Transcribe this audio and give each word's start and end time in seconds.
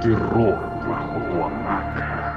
Terror 0.00 0.54
bajo 0.88 1.18
tu 1.28 1.42
hamaca. 1.42 2.28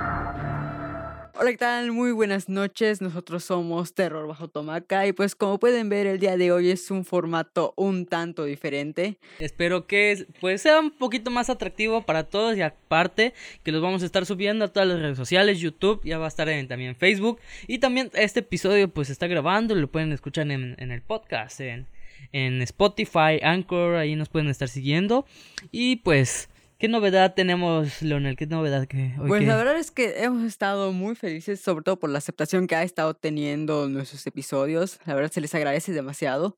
Hola, 1.40 1.52
¿qué 1.52 1.58
tal? 1.58 1.92
Muy 1.92 2.12
buenas 2.12 2.50
noches. 2.50 3.02
Nosotros 3.02 3.44
somos 3.44 3.94
Terror 3.94 4.28
Bajo 4.28 4.48
Tomaca 4.48 5.06
y 5.06 5.14
pues 5.14 5.36
como 5.36 5.60
pueden 5.60 5.88
ver 5.88 6.08
el 6.08 6.20
día 6.20 6.38
de 6.38 6.52
hoy 6.52 6.72
es 6.72 6.90
un 6.90 7.06
formato 7.06 7.76
un 7.78 8.08
tanto 8.08 8.46
diferente. 8.46 9.18
Espero 9.38 9.86
que 9.86 10.26
pues 10.40 10.64
sea 10.64 10.80
un 10.80 10.90
poquito 10.90 11.30
más 11.30 11.52
atractivo 11.52 12.02
para 12.02 12.24
todos 12.24 12.58
y 12.58 12.62
aparte 12.62 13.34
que 13.64 13.72
los 13.72 13.82
vamos 13.84 14.02
a 14.02 14.06
estar 14.08 14.26
subiendo 14.26 14.66
a 14.66 14.68
todas 14.68 14.90
las 14.90 15.00
redes 15.00 15.18
sociales, 15.18 15.60
YouTube, 15.60 16.02
ya 16.04 16.18
va 16.18 16.26
a 16.26 16.30
estar 16.30 16.50
en 16.50 16.68
también 16.68 16.96
Facebook 16.96 17.40
y 17.68 17.78
también 17.78 18.10
este 18.14 18.40
episodio 18.40 18.88
pues 18.88 19.08
se 19.08 19.14
está 19.14 19.28
grabando 19.28 19.78
y 19.78 19.82
lo 19.82 19.88
pueden 19.88 20.12
escuchar 20.12 20.50
en, 20.50 20.76
en 20.80 20.92
el 20.92 21.04
podcast, 21.04 21.62
en, 21.62 21.86
en 22.32 22.62
Spotify, 22.64 23.40
Anchor, 23.44 23.98
ahí 23.98 24.16
nos 24.16 24.30
pueden 24.30 24.50
estar 24.50 24.68
siguiendo 24.68 25.28
y 25.72 25.98
pues... 25.98 26.50
¿Qué 26.82 26.88
novedad 26.88 27.36
tenemos, 27.36 28.02
Leonel? 28.02 28.36
¿Qué 28.36 28.48
novedad 28.48 28.88
que 28.88 29.14
hoy 29.20 29.28
Pues 29.28 29.42
qué? 29.42 29.46
la 29.46 29.56
verdad 29.56 29.78
es 29.78 29.92
que 29.92 30.24
hemos 30.24 30.44
estado 30.44 30.92
muy 30.92 31.14
felices, 31.14 31.62
sobre 31.62 31.84
todo 31.84 32.00
por 32.00 32.10
la 32.10 32.18
aceptación 32.18 32.66
que 32.66 32.76
ha 32.76 32.82
estado 32.82 33.14
teniendo 33.14 33.88
nuestros 33.88 34.26
episodios. 34.26 34.98
La 35.06 35.14
verdad 35.14 35.32
se 35.32 35.42
les 35.42 35.54
agradece 35.54 35.94
demasiado. 35.94 36.58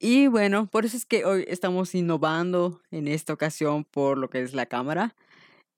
Y 0.00 0.26
bueno, 0.26 0.66
por 0.66 0.84
eso 0.84 0.96
es 0.96 1.06
que 1.06 1.24
hoy 1.24 1.44
estamos 1.46 1.94
innovando 1.94 2.80
en 2.90 3.06
esta 3.06 3.34
ocasión 3.34 3.84
por 3.84 4.18
lo 4.18 4.28
que 4.30 4.42
es 4.42 4.52
la 4.52 4.66
cámara. 4.66 5.14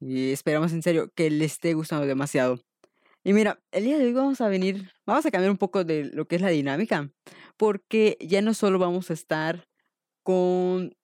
Y 0.01 0.33
esperamos 0.33 0.73
en 0.73 0.83
serio 0.83 1.13
que 1.15 1.29
les 1.29 1.53
esté 1.53 1.75
gustando 1.75 2.07
demasiado. 2.07 2.61
Y 3.23 3.35
mira, 3.35 3.61
el 3.71 3.85
día 3.85 3.99
de 3.99 4.07
hoy 4.07 4.15
vamos 4.15 4.41
a 4.41 4.49
venir, 4.49 4.93
vamos 5.05 5.27
a 5.27 5.31
cambiar 5.31 5.51
un 5.51 5.59
poco 5.59 5.85
de 5.85 6.05
lo 6.05 6.27
que 6.27 6.37
es 6.37 6.41
la 6.41 6.49
dinámica, 6.49 7.11
porque 7.59 8.17
ya 8.19 8.41
no 8.41 8.55
solo 8.55 8.79
vamos 8.79 9.11
a 9.11 9.13
estar 9.13 9.69
con 10.23 10.95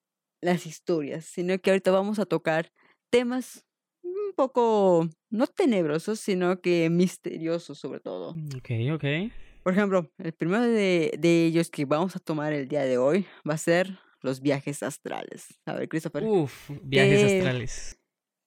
las 0.41 0.67
historias, 0.67 1.25
sino 1.25 1.59
que 1.59 1.71
ahorita 1.71 1.91
vamos 1.91 2.19
a 2.19 2.27
tocar 2.27 2.73
temas 3.11 3.67
un 4.03 4.33
poco, 4.35 5.09
no 5.31 5.47
tenebrosos, 5.47 6.21
sino 6.21 6.61
que 6.61 6.89
misteriosos 6.91 7.79
sobre 7.79 8.01
todo. 8.01 8.31
Ok, 8.57 8.71
ok. 8.95 9.05
Por 9.63 9.73
ejemplo, 9.75 10.11
el 10.19 10.33
primero 10.33 10.63
de, 10.63 11.13
de 11.19 11.45
ellos 11.47 11.69
que 11.71 11.85
vamos 11.85 12.17
a 12.17 12.19
tomar 12.19 12.53
el 12.53 12.67
día 12.69 12.83
de 12.85 12.97
hoy 12.97 13.27
va 13.49 13.55
a 13.55 13.59
ser 13.59 13.99
los 14.23 14.41
viajes 14.41 14.83
astrales. 14.83 15.47
A 15.67 15.75
ver, 15.75 15.89
Christopher, 15.89 16.25
Uf, 16.25 16.71
viajes 16.83 17.21
¿Qué- 17.21 17.27
astrales. 17.27 17.99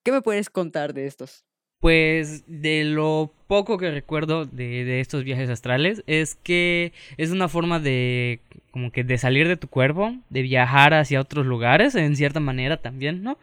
¿qué 0.04 0.12
me 0.12 0.22
puedes 0.22 0.50
contar 0.50 0.94
de 0.94 1.06
estos? 1.06 1.46
Pues 1.80 2.46
de 2.48 2.86
lo 2.86 3.32
poco 3.48 3.78
que 3.78 3.92
recuerdo 3.92 4.46
de, 4.46 4.86
de 4.86 5.02
estos 5.02 5.24
viajes 5.26 5.50
astrales 5.50 6.02
es 6.08 6.36
que 6.36 6.94
es 7.18 7.32
una 7.32 7.50
forma 7.50 7.80
de 7.80 8.40
como 8.72 8.90
que 8.92 9.04
de 9.04 9.18
salir 9.18 9.48
de 9.50 9.58
tu 9.58 9.68
cuerpo, 9.68 10.16
de 10.30 10.42
viajar 10.44 10.94
hacia 10.94 11.20
otros 11.20 11.46
lugares 11.46 11.94
en 11.96 12.16
cierta 12.16 12.40
manera 12.40 12.82
también, 12.82 13.22
¿no? 13.22 13.38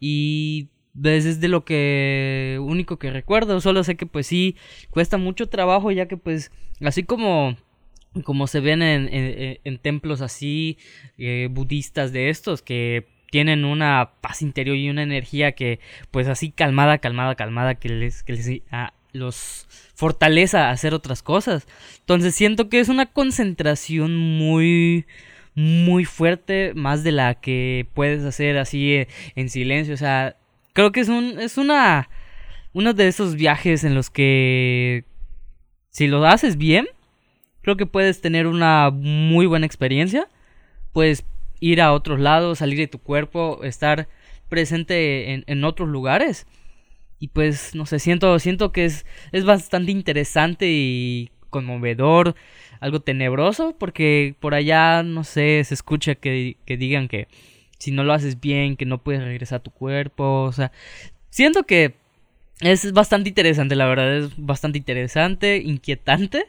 Y 0.00 0.68
es 1.02 1.40
de 1.40 1.48
lo 1.48 1.64
que 1.64 2.58
único 2.62 2.98
que 2.98 3.10
recuerdo, 3.10 3.60
solo 3.60 3.82
sé 3.84 3.96
que 3.96 4.06
pues 4.06 4.26
sí 4.26 4.56
cuesta 4.90 5.16
mucho 5.18 5.48
trabajo 5.48 5.90
ya 5.90 6.06
que 6.06 6.16
pues 6.16 6.52
así 6.80 7.02
como 7.02 7.56
como 8.24 8.46
se 8.46 8.60
ven 8.60 8.80
en, 8.82 9.08
en- 9.12 9.78
templos 9.78 10.20
así 10.20 10.78
eh, 11.18 11.48
budistas 11.50 12.12
de 12.12 12.28
estos 12.30 12.62
que 12.62 13.06
tienen 13.30 13.64
una 13.64 14.12
paz 14.20 14.40
interior 14.42 14.76
y 14.76 14.88
una 14.88 15.02
energía 15.02 15.52
que 15.52 15.80
pues 16.12 16.28
así 16.28 16.52
calmada, 16.52 16.98
calmada, 16.98 17.34
calmada 17.34 17.74
que 17.74 17.88
les, 17.88 18.22
que 18.22 18.34
les 18.34 18.48
ah, 18.70 18.92
los 19.12 19.66
fortaleza 19.96 20.68
a 20.68 20.70
hacer 20.70 20.94
otras 20.94 21.22
cosas. 21.22 21.66
Entonces 22.00 22.34
siento 22.36 22.68
que 22.68 22.78
es 22.78 22.88
una 22.88 23.06
concentración 23.06 24.16
muy 24.16 25.06
muy 25.56 26.04
fuerte, 26.04 26.72
más 26.74 27.04
de 27.04 27.12
la 27.12 27.34
que 27.34 27.86
puedes 27.94 28.24
hacer 28.24 28.58
así 28.58 28.92
eh, 28.94 29.08
en 29.36 29.48
silencio, 29.48 29.94
o 29.94 29.96
sea, 29.96 30.36
creo 30.74 30.92
que 30.92 31.00
es 31.00 31.08
un 31.08 31.40
es 31.40 31.56
una 31.56 32.10
uno 32.74 32.92
de 32.92 33.08
esos 33.08 33.36
viajes 33.36 33.84
en 33.84 33.94
los 33.94 34.10
que 34.10 35.04
si 35.88 36.08
lo 36.08 36.26
haces 36.26 36.58
bien, 36.58 36.88
creo 37.62 37.76
que 37.76 37.86
puedes 37.86 38.20
tener 38.20 38.46
una 38.46 38.90
muy 38.90 39.46
buena 39.46 39.64
experiencia. 39.64 40.28
Puedes 40.92 41.24
ir 41.60 41.80
a 41.80 41.92
otros 41.92 42.20
lados, 42.20 42.58
salir 42.58 42.78
de 42.78 42.88
tu 42.88 42.98
cuerpo, 42.98 43.60
estar 43.62 44.08
presente 44.48 45.32
en, 45.32 45.44
en 45.46 45.64
otros 45.64 45.88
lugares. 45.88 46.46
Y 47.20 47.28
pues, 47.28 47.74
no 47.74 47.86
sé, 47.86 48.00
siento, 48.00 48.38
siento 48.40 48.72
que 48.72 48.84
es, 48.84 49.06
es 49.32 49.44
bastante 49.44 49.92
interesante 49.92 50.66
y 50.68 51.30
conmovedor, 51.48 52.34
algo 52.80 53.00
tenebroso, 53.00 53.76
porque 53.78 54.34
por 54.40 54.54
allá, 54.54 55.04
no 55.04 55.22
sé, 55.22 55.62
se 55.64 55.74
escucha 55.74 56.16
que, 56.16 56.56
que 56.66 56.76
digan 56.76 57.06
que 57.06 57.28
si 57.84 57.90
no 57.90 58.02
lo 58.02 58.14
haces 58.14 58.40
bien, 58.40 58.76
que 58.76 58.86
no 58.86 58.98
puedes 58.98 59.22
regresar 59.22 59.58
a 59.58 59.62
tu 59.62 59.70
cuerpo, 59.70 60.44
o 60.44 60.52
sea, 60.52 60.72
siento 61.28 61.64
que 61.64 61.94
es 62.60 62.92
bastante 62.92 63.28
interesante, 63.28 63.76
la 63.76 63.86
verdad, 63.86 64.16
es 64.16 64.30
bastante 64.38 64.78
interesante, 64.78 65.58
inquietante. 65.58 66.46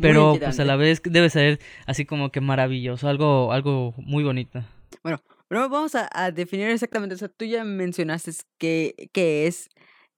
Pero 0.00 0.36
pues 0.40 0.60
a 0.60 0.64
la 0.64 0.76
vez 0.76 1.02
debe 1.02 1.28
ser 1.28 1.58
así 1.86 2.04
como 2.04 2.30
que 2.30 2.40
maravilloso, 2.40 3.08
algo, 3.08 3.52
algo 3.52 3.94
muy 3.96 4.22
bonito. 4.22 4.62
Bueno, 5.02 5.20
primero 5.48 5.68
vamos 5.68 5.96
a, 5.96 6.08
a 6.12 6.30
definir 6.30 6.68
exactamente, 6.68 7.16
o 7.16 7.18
sea, 7.18 7.26
tú 7.26 7.44
ya 7.44 7.64
mencionaste 7.64 8.30
qué, 8.58 8.94
qué 9.12 9.48
es, 9.48 9.68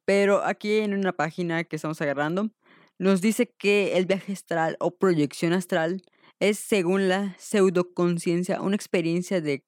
pero 0.05 0.45
aquí 0.45 0.81
en 0.81 0.93
una 0.93 1.13
página 1.13 1.65
que 1.65 1.77
estamos 1.77 1.99
agarrando, 2.03 2.51
nos 2.99 3.23
dice 3.23 3.51
que 3.57 3.97
el 3.97 4.05
viaje 4.05 4.35
astral 4.35 4.77
o 4.81 4.91
proyección 4.91 5.55
astral 5.55 6.03
es, 6.41 6.59
según 6.59 7.09
la 7.09 7.37
pseudoconciencia, 7.39 8.61
una 8.61 8.77
experiencia 8.77 9.41
del 9.41 9.63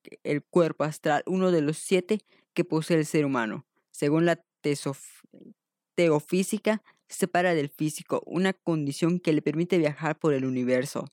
cuerpo 0.50 0.84
astral, 0.84 1.22
uno 1.26 1.50
de 1.50 1.62
los 1.62 1.78
siete 1.78 2.20
que 2.54 2.64
posee 2.64 2.98
el 2.98 3.06
ser 3.06 3.24
humano. 3.24 3.66
Según 3.90 4.26
la 4.26 4.42
teofísica, 5.94 6.82
se 7.08 7.18
separa 7.20 7.54
del 7.54 7.68
físico, 7.68 8.22
una 8.26 8.52
condición 8.54 9.20
que 9.20 9.32
le 9.32 9.42
permite 9.42 9.78
viajar 9.78 10.18
por 10.18 10.32
el 10.32 10.44
universo. 10.44 11.04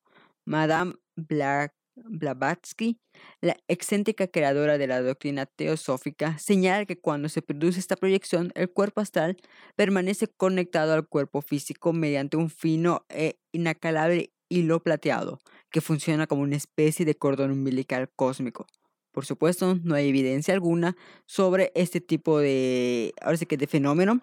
Madame 0.46 0.96
Bla- 1.16 1.74
Blavatsky 1.96 2.97
la 3.41 3.58
excéntrica 3.68 4.28
creadora 4.28 4.78
de 4.78 4.88
la 4.88 5.02
doctrina 5.02 5.46
teosófica 5.46 6.38
señala 6.38 6.86
que 6.86 6.97
cuando 6.97 7.28
se 7.28 7.41
produce 7.41 7.80
esta 7.80 7.97
proyección, 7.97 8.52
el 8.56 8.72
cuerpo 8.72 9.02
astral 9.02 9.36
permanece 9.76 10.28
conectado 10.28 10.94
al 10.94 11.08
cuerpo 11.08 11.41
físico 11.41 11.91
mediante 11.91 12.38
un 12.38 12.50
fino 12.50 13.06
e 13.09 13.38
inacalable 13.52 14.31
hilo 14.50 14.82
plateado, 14.82 15.40
que 15.70 15.82
funciona 15.82 16.28
como 16.28 16.42
una 16.42 16.56
especie 16.56 17.06
de 17.06 17.16
cordón 17.16 17.52
umbilical 17.52 18.10
cósmico. 18.16 18.68
Por 19.12 19.26
supuesto, 19.26 19.80
no 19.84 19.96
hay 19.96 20.10
evidencia 20.10 20.54
alguna 20.54 20.96
sobre 21.26 21.72
este 21.76 22.02
tipo 22.02 22.40
de, 22.40 23.14
ahora 23.22 23.38
sí 23.38 23.46
que 23.46 23.58
de 23.58 23.68
fenómeno, 23.68 24.22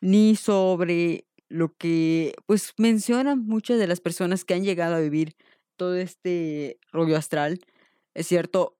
ni 0.00 0.36
sobre 0.36 1.24
lo 1.48 1.74
que 1.76 2.34
pues 2.46 2.74
mencionan 2.76 3.46
muchas 3.46 3.78
de 3.78 3.86
las 3.86 4.00
personas 4.00 4.44
que 4.44 4.54
han 4.54 4.64
llegado 4.64 4.94
a 4.94 5.00
vivir 5.00 5.34
todo 5.76 5.96
este 5.96 6.78
rollo 6.92 7.16
astral. 7.16 7.60
Es 8.14 8.26
cierto, 8.26 8.76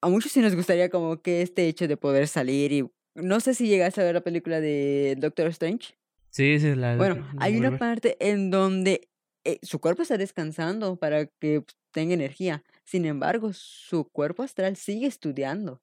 a 0.00 0.08
muchos 0.08 0.32
sí 0.32 0.40
nos 0.40 0.54
gustaría 0.54 0.88
como 0.88 1.20
que 1.20 1.42
este 1.42 1.68
hecho 1.68 1.86
de 1.86 1.96
poder 1.96 2.28
salir 2.28 2.72
y 2.72 2.90
no 3.14 3.40
sé 3.40 3.54
si 3.54 3.68
llegaste 3.68 4.00
a 4.00 4.04
ver 4.04 4.14
la 4.14 4.22
película 4.22 4.60
de 4.60 5.16
Doctor 5.18 5.48
Strange. 5.48 5.94
Sí, 6.30 6.58
sí, 6.58 6.74
la 6.74 6.96
Bueno, 6.96 7.28
hay 7.38 7.56
una 7.56 7.76
parte 7.78 8.16
en 8.18 8.50
donde 8.50 9.10
eh, 9.44 9.58
su 9.62 9.80
cuerpo 9.80 10.02
está 10.02 10.18
descansando 10.18 10.96
para 10.96 11.26
que 11.26 11.62
pues, 11.62 11.76
tenga 11.92 12.14
energía. 12.14 12.62
Sin 12.84 13.04
embargo, 13.06 13.52
su 13.52 14.04
cuerpo 14.04 14.42
astral 14.42 14.76
sigue 14.76 15.06
estudiando. 15.06 15.80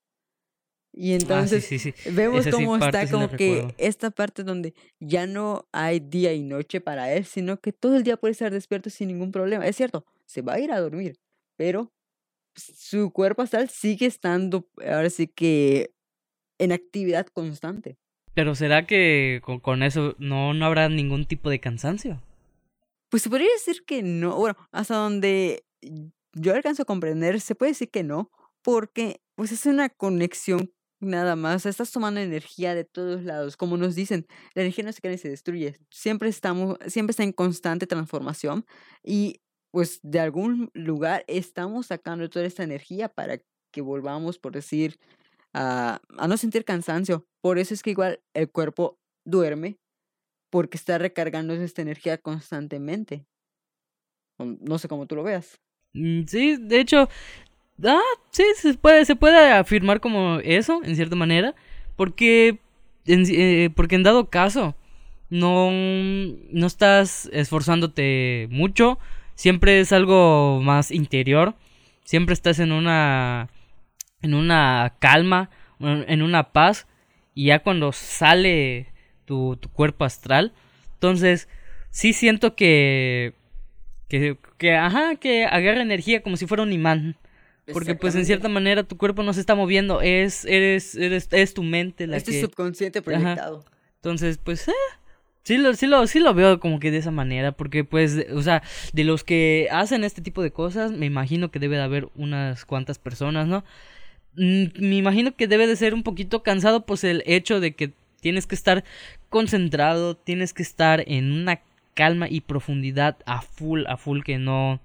Y 0.91 1.13
Ah, 1.29 1.51
sí, 1.51 1.61
entonces 1.61 1.65
sí, 1.65 1.77
sí. 1.79 1.93
vemos 2.11 2.47
Esa 2.47 2.51
cómo 2.51 2.75
está 2.75 3.07
como 3.09 3.29
que 3.29 3.55
recuerdo. 3.55 3.75
esta 3.77 4.09
parte 4.11 4.43
donde 4.43 4.73
ya 4.99 5.27
no 5.27 5.67
hay 5.71 5.99
día 5.99 6.33
y 6.33 6.41
noche 6.43 6.81
para 6.81 7.13
él, 7.13 7.25
sino 7.25 7.59
que 7.59 7.71
todo 7.73 7.95
el 7.95 8.03
día 8.03 8.17
puede 8.17 8.31
estar 8.31 8.51
despierto 8.51 8.89
sin 8.89 9.09
ningún 9.09 9.31
problema. 9.31 9.67
Es 9.67 9.75
cierto, 9.75 10.05
se 10.25 10.41
va 10.41 10.53
a 10.53 10.59
ir 10.59 10.71
a 10.71 10.79
dormir, 10.79 11.19
pero 11.57 11.91
su 12.55 13.11
cuerpo 13.11 13.43
astral 13.43 13.69
sigue 13.69 14.07
estando, 14.07 14.67
ahora 14.83 15.09
sí 15.11 15.27
que 15.27 15.91
en 16.59 16.71
actividad 16.71 17.27
constante. 17.27 17.97
Pero 18.33 18.55
¿será 18.55 18.87
que 18.87 19.41
con, 19.43 19.59
con 19.59 19.83
eso 19.83 20.15
no, 20.17 20.53
no 20.55 20.65
habrá 20.65 20.89
ningún 20.89 21.25
tipo 21.25 21.49
de 21.51 21.59
cansancio? 21.59 22.21
Pues 23.09 23.23
se 23.23 23.29
podría 23.29 23.49
decir 23.53 23.83
que 23.85 24.03
no, 24.03 24.35
bueno, 24.37 24.55
hasta 24.71 24.95
donde 24.95 25.65
yo 26.33 26.53
alcanzo 26.53 26.83
a 26.83 26.85
comprender, 26.85 27.41
se 27.41 27.55
puede 27.55 27.71
decir 27.71 27.89
que 27.89 28.03
no, 28.03 28.31
porque 28.61 29.21
pues 29.35 29.51
es 29.51 29.65
una 29.65 29.89
conexión 29.89 30.71
nada 31.01 31.35
más, 31.35 31.65
estás 31.65 31.91
tomando 31.91 32.19
energía 32.19 32.75
de 32.75 32.83
todos 32.83 33.23
lados, 33.23 33.55
como 33.57 33.77
nos 33.77 33.95
dicen, 33.95 34.27
la 34.53 34.63
energía 34.63 34.83
no 34.83 34.91
se 34.91 34.99
crea 35.01 35.13
ni 35.13 35.17
se 35.17 35.29
destruye, 35.29 35.77
siempre 35.89 36.29
estamos, 36.29 36.77
siempre 36.87 37.11
está 37.11 37.23
en 37.23 37.31
constante 37.31 37.87
transformación 37.87 38.65
y 39.03 39.41
pues 39.71 39.99
de 40.03 40.19
algún 40.19 40.69
lugar 40.73 41.23
estamos 41.27 41.87
sacando 41.87 42.29
toda 42.29 42.45
esta 42.45 42.63
energía 42.63 43.07
para 43.09 43.39
que 43.71 43.81
volvamos, 43.81 44.39
por 44.39 44.51
decir, 44.53 44.99
a 45.53 45.99
no 46.27 46.37
sentir 46.37 46.65
cansancio. 46.65 47.25
Por 47.41 47.59
eso 47.59 47.73
es 47.73 47.83
que 47.83 47.91
igual 47.91 48.21
el 48.33 48.51
cuerpo 48.51 48.99
duerme 49.25 49.77
porque 50.49 50.77
está 50.77 50.97
recargando 50.97 51.53
esta 51.53 51.81
energía 51.81 52.17
constantemente. 52.17 53.25
No 54.37 54.77
sé 54.77 54.87
cómo 54.87 55.05
tú 55.05 55.15
lo 55.15 55.23
veas. 55.23 55.59
Mm, 55.93 56.23
Sí, 56.25 56.55
de 56.57 56.79
hecho, 56.79 57.09
ah, 57.83 57.99
sí, 58.31 58.43
se 58.55 58.73
puede, 58.75 59.05
se 59.05 59.15
puede 59.15 59.51
afirmar 59.51 59.99
como 59.99 60.39
eso, 60.43 60.81
en 60.83 60.95
cierta 60.95 61.15
manera, 61.15 61.55
porque 61.95 62.59
en- 63.05 63.25
eh, 63.29 63.69
porque 63.75 63.95
en 63.95 64.03
dado 64.03 64.29
caso, 64.29 64.75
no, 65.29 65.69
no 65.71 66.67
estás 66.67 67.29
esforzándote 67.33 68.47
mucho, 68.51 68.97
siempre 69.35 69.79
es 69.79 69.91
algo 69.91 70.61
más 70.63 70.91
interior, 70.91 71.55
siempre 72.03 72.33
estás 72.33 72.59
en 72.59 72.71
una, 72.71 73.49
en 74.21 74.33
una 74.33 74.95
calma, 74.99 75.49
en 75.79 76.21
una 76.21 76.51
paz, 76.51 76.87
y 77.33 77.47
ya 77.47 77.59
cuando 77.59 77.91
sale 77.93 78.87
tu, 79.29 79.57
tu 79.57 79.69
cuerpo 79.69 80.05
astral, 80.05 80.51
entonces 80.95 81.47
sí 81.91 82.13
siento 82.13 82.55
que, 82.55 83.33
que, 84.07 84.37
que, 84.57 84.75
ajá, 84.75 85.17
que 85.17 85.45
agarra 85.45 85.83
energía 85.83 86.23
como 86.23 86.35
si 86.35 86.47
fuera 86.47 86.63
un 86.63 86.73
imán. 86.73 87.15
Porque 87.71 87.93
pues 87.93 88.15
en 88.15 88.25
cierta 88.25 88.49
manera 88.49 88.81
tu 88.81 88.97
cuerpo 88.97 89.21
no 89.21 89.31
se 89.31 89.41
está 89.41 89.53
moviendo, 89.53 90.01
es, 90.01 90.43
eres, 90.45 90.95
eres, 90.95 91.27
es 91.29 91.53
tu 91.53 91.61
mente 91.61 92.07
la 92.07 92.17
Este 92.17 92.31
que... 92.31 92.41
subconsciente 92.41 93.03
proyectado. 93.03 93.63
Entonces, 93.97 94.39
pues, 94.43 94.67
eh, 94.67 94.73
sí, 95.43 95.57
lo, 95.59 95.75
sí, 95.75 95.85
lo, 95.85 96.07
sí 96.07 96.19
lo 96.19 96.33
veo 96.33 96.59
como 96.59 96.79
que 96.79 96.89
de 96.89 96.97
esa 96.97 97.11
manera, 97.11 97.51
porque 97.51 97.83
pues, 97.83 98.25
o 98.33 98.41
sea, 98.41 98.63
de 98.93 99.03
los 99.03 99.23
que 99.23 99.67
hacen 99.71 100.03
este 100.03 100.23
tipo 100.23 100.41
de 100.41 100.49
cosas, 100.49 100.91
me 100.91 101.05
imagino 101.05 101.51
que 101.51 101.59
debe 101.59 101.75
de 101.75 101.83
haber 101.83 102.09
unas 102.15 102.65
cuantas 102.65 102.97
personas, 102.97 103.47
¿no? 103.47 103.63
Mm, 104.33 104.63
me 104.79 104.95
imagino 104.95 105.35
que 105.35 105.47
debe 105.47 105.67
de 105.67 105.75
ser 105.75 105.93
un 105.93 106.01
poquito 106.01 106.41
cansado, 106.41 106.87
pues, 106.87 107.03
el 107.03 107.21
hecho 107.27 107.59
de 107.59 107.73
que 107.75 107.91
tienes 108.21 108.47
que 108.47 108.55
estar 108.55 108.83
concentrado, 109.29 110.15
tienes 110.15 110.53
que 110.53 110.63
estar 110.63 111.03
en 111.07 111.31
una 111.31 111.61
calma 111.93 112.27
y 112.29 112.41
profundidad 112.41 113.17
a 113.25 113.41
full, 113.41 113.83
a 113.87 113.97
full, 113.97 114.21
que 114.21 114.37
no... 114.37 114.79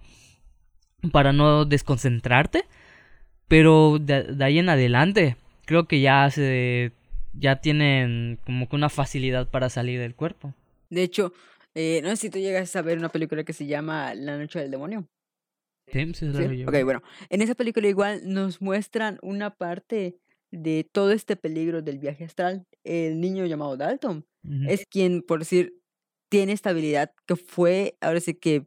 para 1.13 1.33
no 1.33 1.65
desconcentrarte. 1.65 2.65
Pero 3.49 3.99
de, 4.01 4.23
de 4.23 4.45
ahí 4.45 4.59
en 4.59 4.69
adelante, 4.69 5.37
creo 5.67 5.87
que 5.87 6.01
ya 6.01 6.31
se 6.31 6.93
ya 7.35 7.57
tienen 7.57 8.39
como 8.45 8.69
que 8.69 8.77
una 8.77 8.89
facilidad 8.89 9.49
para 9.49 9.69
salir 9.69 10.01
del 10.01 10.15
cuerpo. 10.15 10.55
De 10.91 11.03
hecho, 11.03 11.33
eh, 11.75 12.01
no 12.03 12.11
sé 12.11 12.17
si 12.17 12.31
tú 12.31 12.39
llegas 12.39 12.75
a 12.77 12.83
ver 12.83 12.99
una 12.99 13.09
película 13.09 13.45
que 13.45 13.53
se 13.53 13.67
llama 13.67 14.15
La 14.15 14.39
Noche 14.39 14.61
del 14.61 14.71
Demonio. 14.71 15.07
Sí, 15.93 16.15
sí, 16.15 16.33
¿sí? 16.33 16.65
Ok, 16.65 16.85
bueno. 16.85 17.03
En 17.29 17.43
esa 17.43 17.55
película 17.55 17.89
igual 17.89 18.23
nos 18.25 18.63
muestran 18.63 19.19
una 19.23 19.51
parte 19.51 20.17
de 20.55 20.85
todo 20.91 21.13
este 21.13 21.37
peligro 21.37 21.83
del 21.83 21.99
viaje 21.99 22.25
astral. 22.25 22.67
El 22.85 23.21
niño 23.21 23.47
llamado 23.47 23.77
Dalton 23.77 24.27
es 24.69 24.85
quien, 24.87 25.23
por 25.23 25.39
decir, 25.41 25.75
tiene 26.31 26.53
esta 26.53 26.71
habilidad 26.71 27.13
que 27.27 27.37
fue, 27.37 27.97
ahora 28.01 28.21
sí 28.21 28.35
que, 28.35 28.67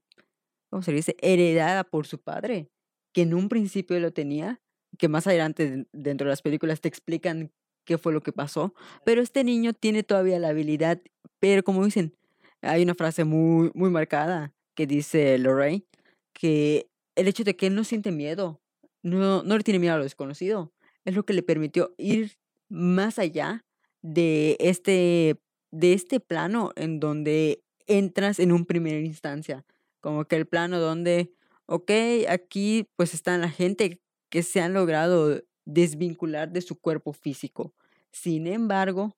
¿cómo 0.70 0.82
se 0.84 0.92
dice? 0.92 1.16
Heredada 1.22 1.84
por 1.84 2.08
su 2.08 2.20
padre, 2.20 2.70
que 3.14 3.22
en 3.24 3.34
un 3.34 3.50
principio 3.50 4.00
lo 4.00 4.12
tenía, 4.12 4.60
que 4.98 5.08
más 5.08 5.28
adelante 5.28 5.70
den- 5.70 5.88
dentro 5.94 6.26
de 6.26 6.32
las 6.32 6.42
películas 6.42 6.82
te 6.82 6.88
explican 6.88 7.52
qué 7.86 7.98
fue 7.98 8.14
lo 8.14 8.22
que 8.22 8.34
pasó, 8.34 8.74
pero 9.06 9.22
este 9.22 9.44
niño 9.44 9.74
tiene 9.74 10.04
todavía 10.04 10.40
la 10.40 10.50
habilidad, 10.50 11.02
pero 11.40 11.64
como 11.64 11.86
dicen, 11.86 12.16
hay 12.62 12.84
una 12.84 12.96
frase 12.96 13.24
muy, 13.24 13.72
muy 13.76 13.90
marcada 13.90 14.54
que 14.76 14.88
dice 14.88 15.38
Lorraine, 15.38 15.86
que 16.34 16.90
el 17.16 17.28
hecho 17.28 17.44
de 17.44 17.56
que 17.56 17.68
él 17.68 17.76
no 17.76 17.84
siente 17.84 18.12
miedo, 18.12 18.62
no, 19.04 19.44
no 19.44 19.58
le 19.58 19.64
tiene 19.64 19.80
miedo 19.80 19.94
a 19.96 19.98
lo 19.98 20.04
desconocido, 20.04 20.74
es 21.08 21.16
lo 21.16 21.26
que 21.26 21.34
le 21.34 21.42
permitió 21.42 21.96
ir 21.98 22.38
más 22.68 23.18
allá 23.18 23.66
de 24.02 24.58
este, 24.60 25.40
de 25.72 25.94
este 25.94 26.20
plano 26.20 26.72
en 26.76 27.00
donde 27.00 27.64
entras 27.88 28.40
en 28.40 28.52
un 28.52 28.66
primera 28.66 29.00
instancia, 29.00 29.66
como 30.02 30.26
que 30.26 30.36
el 30.36 30.48
plano 30.48 30.82
donde, 30.82 31.32
ok, 31.66 31.92
aquí 32.28 32.90
pues 32.98 33.14
está 33.14 33.38
la 33.38 33.50
gente 33.50 34.02
que 34.30 34.44
se 34.44 34.60
han 34.60 34.74
logrado 34.74 35.42
desvincular 35.64 36.52
de 36.52 36.62
su 36.62 36.78
cuerpo 36.78 37.14
físico. 37.14 37.74
Sin 38.12 38.46
embargo, 38.46 39.16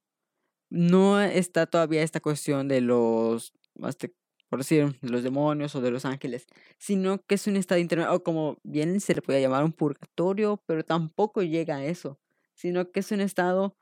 no 0.69 1.19
está 1.19 1.65
todavía 1.65 2.03
esta 2.03 2.19
cuestión 2.19 2.67
de 2.67 2.81
los, 2.81 3.51
este, 3.87 4.13
por 4.49 4.59
decir, 4.59 4.99
de 5.01 5.09
los 5.09 5.23
demonios 5.23 5.75
o 5.75 5.81
de 5.81 5.91
los 5.91 6.05
ángeles, 6.05 6.47
sino 6.77 7.23
que 7.25 7.35
es 7.35 7.47
un 7.47 7.55
estado 7.55 7.79
intermedio, 7.79 8.13
o 8.13 8.23
como 8.23 8.57
bien 8.63 8.99
se 8.99 9.13
le 9.13 9.21
puede 9.21 9.41
llamar 9.41 9.63
un 9.63 9.73
purgatorio, 9.73 10.61
pero 10.65 10.83
tampoco 10.83 11.43
llega 11.43 11.77
a 11.77 11.85
eso, 11.85 12.19
sino 12.53 12.91
que 12.91 13.01
es 13.01 13.11
un 13.11 13.21
estado 13.21 13.77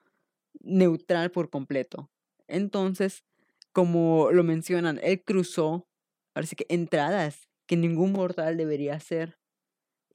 neutral 0.60 1.32
por 1.32 1.50
completo. 1.50 2.10
Entonces, 2.48 3.24
como 3.72 4.32
lo 4.32 4.44
mencionan, 4.44 5.00
él 5.04 5.24
cruzó, 5.24 5.88
parece 6.34 6.56
que 6.56 6.66
entradas 6.70 7.48
que 7.66 7.78
ningún 7.78 8.12
mortal 8.12 8.58
debería 8.58 8.96
hacer. 8.96 9.38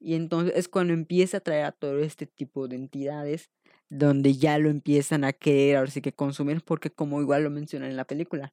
Y 0.01 0.15
entonces 0.15 0.55
es 0.57 0.69
cuando 0.69 0.93
empieza 0.93 1.39
a 1.39 1.41
traer 1.41 1.65
a 1.65 1.73
todo 1.73 2.01
este 2.01 2.27
tipo 2.27 2.67
de 2.67 2.77
entidades 2.77 3.51
donde 3.89 4.35
ya 4.35 4.59
lo 4.59 4.71
empiezan 4.71 5.23
a 5.23 5.33
querer, 5.33 5.77
ahora 5.77 5.91
sí 5.91 6.01
que 6.01 6.13
consumir, 6.13 6.63
porque 6.65 6.91
como 6.91 7.21
igual 7.21 7.45
lo 7.45 7.51
mencionan 7.51 7.91
en 7.91 7.97
la 7.97 8.07
película, 8.07 8.53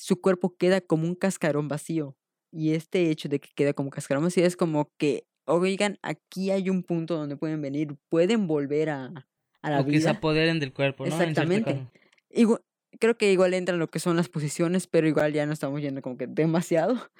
su 0.00 0.20
cuerpo 0.20 0.56
queda 0.56 0.80
como 0.80 1.06
un 1.06 1.14
cascarón 1.14 1.68
vacío. 1.68 2.16
Y 2.50 2.72
este 2.72 3.10
hecho 3.10 3.28
de 3.28 3.38
que 3.38 3.50
queda 3.54 3.74
como 3.74 3.90
cascarón 3.90 4.24
vacío 4.24 4.44
es 4.46 4.56
como 4.56 4.90
que, 4.98 5.24
oigan, 5.46 5.98
aquí 6.02 6.50
hay 6.50 6.70
un 6.70 6.82
punto 6.82 7.16
donde 7.16 7.36
pueden 7.36 7.60
venir, 7.60 7.96
pueden 8.08 8.46
volver 8.46 8.88
a, 8.90 9.28
a 9.62 9.70
la 9.70 9.76
Como 9.78 9.90
que 9.90 9.96
se 10.00 10.08
vida. 10.08 10.10
apoderen 10.12 10.58
del 10.58 10.72
cuerpo, 10.72 11.04
Exactamente. 11.04 11.74
caso. 11.74 11.90
Igua- 12.30 12.62
creo 12.98 13.16
que 13.18 13.30
igual 13.30 13.52
entra 13.54 13.74
en 13.74 13.78
lo 13.78 13.88
que 13.88 14.00
son 14.00 14.16
las 14.16 14.28
posiciones, 14.30 14.86
pero 14.86 15.06
igual 15.06 15.32
ya 15.34 15.44
no 15.46 15.52
estamos 15.52 15.80
yendo 15.82 16.00
como 16.02 16.16
que 16.16 16.26
demasiado. 16.26 16.94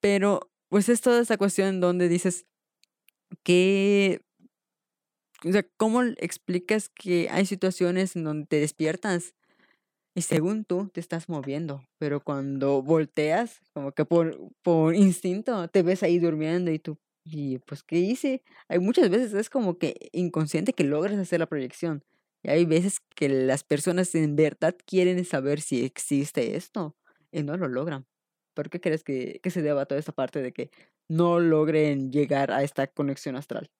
Pero 0.00 0.50
pues 0.70 0.88
es 0.88 1.00
toda 1.02 1.20
esa 1.20 1.36
cuestión 1.36 1.80
donde 1.80 2.08
dices 2.08 2.46
que, 3.42 4.20
o 5.44 5.52
sea, 5.52 5.64
¿cómo 5.76 6.02
explicas 6.02 6.88
que 6.88 7.28
hay 7.30 7.44
situaciones 7.44 8.16
en 8.16 8.24
donde 8.24 8.46
te 8.46 8.60
despiertas 8.60 9.34
y 10.14 10.22
según 10.22 10.64
tú 10.64 10.88
te 10.92 11.00
estás 11.00 11.28
moviendo, 11.28 11.84
pero 11.98 12.20
cuando 12.20 12.82
volteas, 12.82 13.60
como 13.72 13.92
que 13.92 14.04
por, 14.04 14.36
por 14.62 14.94
instinto, 14.94 15.68
te 15.68 15.82
ves 15.82 16.02
ahí 16.02 16.18
durmiendo 16.18 16.70
y 16.70 16.78
tú, 16.78 16.98
y 17.24 17.58
pues, 17.58 17.82
¿qué 17.82 17.96
hice? 17.98 18.42
Hay 18.68 18.78
muchas 18.78 19.08
veces 19.10 19.32
es 19.34 19.50
como 19.50 19.78
que 19.78 20.08
inconsciente 20.12 20.72
que 20.72 20.84
logras 20.84 21.18
hacer 21.18 21.38
la 21.40 21.46
proyección. 21.46 22.02
Y 22.42 22.48
hay 22.48 22.64
veces 22.64 23.00
que 23.14 23.28
las 23.28 23.62
personas 23.64 24.14
en 24.14 24.34
verdad 24.34 24.74
quieren 24.86 25.22
saber 25.26 25.60
si 25.60 25.84
existe 25.84 26.56
esto 26.56 26.96
y 27.30 27.42
no 27.42 27.56
lo 27.58 27.68
logran. 27.68 28.06
¿Por 28.54 28.70
qué 28.70 28.80
crees 28.80 29.04
que, 29.04 29.40
que 29.42 29.50
se 29.50 29.60
deba 29.62 29.84
toda 29.86 29.98
esta 30.00 30.12
parte 30.12 30.40
de 30.42 30.52
que 30.52 30.70
no 31.08 31.38
logren 31.38 32.10
llegar 32.10 32.50
a 32.50 32.62
esta 32.62 32.86
conexión 32.86 33.36
astral? 33.36 33.70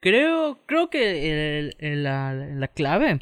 Creo, 0.00 0.60
creo 0.66 0.90
que 0.90 1.58
el- 1.58 1.74
el- 1.78 2.02
la, 2.04 2.32
la 2.34 2.68
clave, 2.68 3.20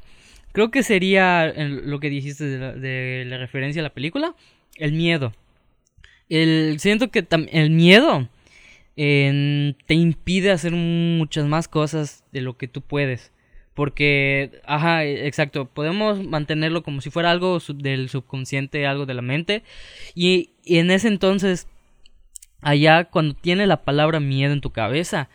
creo 0.56 0.70
que 0.70 0.82
sería 0.82 1.52
lo 1.54 2.00
que 2.00 2.08
dijiste 2.08 2.44
de 2.46 2.58
la, 2.58 2.72
de 2.72 3.24
la 3.26 3.36
referencia 3.36 3.82
a 3.82 3.82
la 3.82 3.92
película, 3.92 4.34
el 4.76 4.92
miedo. 4.92 5.34
El, 6.30 6.80
siento 6.80 7.10
que 7.10 7.26
el 7.52 7.68
miedo 7.68 8.26
te 8.94 9.74
impide 9.94 10.52
hacer 10.52 10.72
muchas 10.72 11.44
más 11.44 11.68
cosas 11.68 12.24
de 12.32 12.40
lo 12.40 12.56
que 12.56 12.68
tú 12.68 12.80
puedes. 12.80 13.32
Porque, 13.74 14.62
ajá, 14.64 15.04
e- 15.04 15.26
exacto, 15.26 15.66
podemos 15.66 16.24
mantenerlo 16.24 16.82
como 16.82 17.02
si 17.02 17.10
fuera 17.10 17.32
algo 17.32 17.58
del 17.74 18.08
subconsciente, 18.08 18.86
algo 18.86 19.04
de 19.04 19.12
la 19.12 19.20
mente. 19.20 19.62
Y, 20.14 20.52
y 20.64 20.78
en 20.78 20.90
ese 20.90 21.08
entonces, 21.08 21.68
allá 22.62 23.04
cuando 23.04 23.34
tiene 23.34 23.66
la 23.66 23.84
palabra 23.84 24.20
miedo 24.20 24.54
en 24.54 24.62
tu 24.62 24.70
cabeza, 24.70 25.28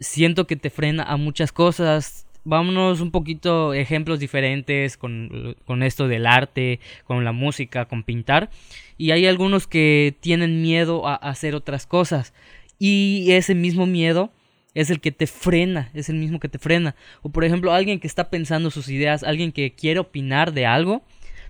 siento 0.00 0.48
que 0.48 0.56
te 0.56 0.70
frena 0.70 1.04
a 1.04 1.16
muchas 1.16 1.52
cosas. 1.52 2.25
Vámonos 2.48 3.00
un 3.00 3.10
poquito 3.10 3.74
ejemplos 3.74 4.20
diferentes 4.20 4.96
con, 4.96 5.56
con 5.64 5.82
esto 5.82 6.06
del 6.06 6.26
arte, 6.26 6.78
con 7.04 7.24
la 7.24 7.32
música, 7.32 7.86
con 7.86 8.04
pintar. 8.04 8.50
Y 8.96 9.10
hay 9.10 9.26
algunos 9.26 9.66
que 9.66 10.14
tienen 10.20 10.62
miedo 10.62 11.08
a 11.08 11.16
hacer 11.16 11.56
otras 11.56 11.86
cosas. 11.86 12.32
Y 12.78 13.26
ese 13.32 13.54
mismo 13.56 13.84
miedo 13.86 14.30
es 14.74 14.90
el 14.90 15.00
que 15.00 15.10
te 15.10 15.26
frena, 15.26 15.90
es 15.92 16.08
el 16.08 16.16
mismo 16.16 16.38
que 16.38 16.48
te 16.48 16.58
frena. 16.60 16.94
O 17.22 17.30
por 17.30 17.44
ejemplo, 17.44 17.72
alguien 17.72 17.98
que 17.98 18.06
está 18.06 18.30
pensando 18.30 18.70
sus 18.70 18.88
ideas, 18.90 19.24
alguien 19.24 19.50
que 19.50 19.72
quiere 19.72 19.98
opinar 19.98 20.52
de 20.52 20.66
algo, 20.66 21.02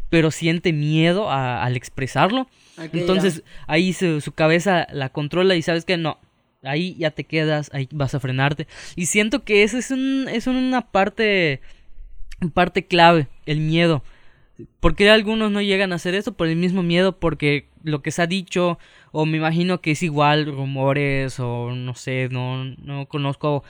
pero 0.09 0.31
siente 0.31 0.73
miedo 0.73 1.29
a- 1.31 1.63
al 1.63 1.77
expresarlo. 1.77 2.49
Entonces 3.01 3.43
ahí 3.67 3.93
su, 3.93 4.21
su 4.23 4.33
cabeza 4.33 4.87
la 4.93 5.09
controla 5.11 5.57
y 5.57 5.63
sabes 5.63 5.85
que 5.85 5.97
no, 5.99 6.19
ahí 6.63 6.97
ya 6.99 7.11
te 7.11 7.25
quedas, 7.25 7.71
ahí 7.73 7.89
vas 7.93 8.15
a 8.15 8.21
frenarte. 8.21 8.67
Y 8.95 9.07
siento 9.07 9.45
que 9.45 9.63
esa 9.63 9.79
es, 9.79 9.91
un, 9.91 10.29
es 10.31 10.47
una 10.47 10.83
parte, 10.83 11.61
parte 12.55 12.87
clave, 12.87 13.29
el 13.47 13.61
miedo. 13.61 14.03
¿Por 14.81 14.97
qué 14.97 15.11
algunos 15.11 15.51
no 15.51 15.61
llegan 15.61 15.93
a 15.93 15.97
hacer 15.97 16.15
eso? 16.15 16.33
Por 16.33 16.49
el 16.49 16.57
mismo 16.57 16.83
miedo, 16.83 17.19
porque 17.19 17.69
lo 17.83 18.01
que 18.03 18.11
se 18.11 18.23
ha 18.23 18.27
dicho, 18.27 18.79
o 19.13 19.27
me 19.27 19.37
imagino 19.37 19.81
que 19.81 19.91
es 19.93 20.03
igual 20.03 20.47
rumores, 20.47 21.39
o 21.41 21.73
no 21.73 21.95
sé, 21.95 22.29
no, 22.31 22.65
no 22.65 23.07
conozco 23.07 23.65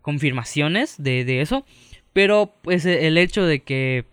confirmaciones 0.00 0.94
de, 0.98 1.24
de 1.24 1.42
eso. 1.42 1.64
Pero 2.12 2.54
pues 2.62 2.84
el 2.86 3.18
hecho 3.18 3.44
de 3.44 3.60
que 3.60 4.04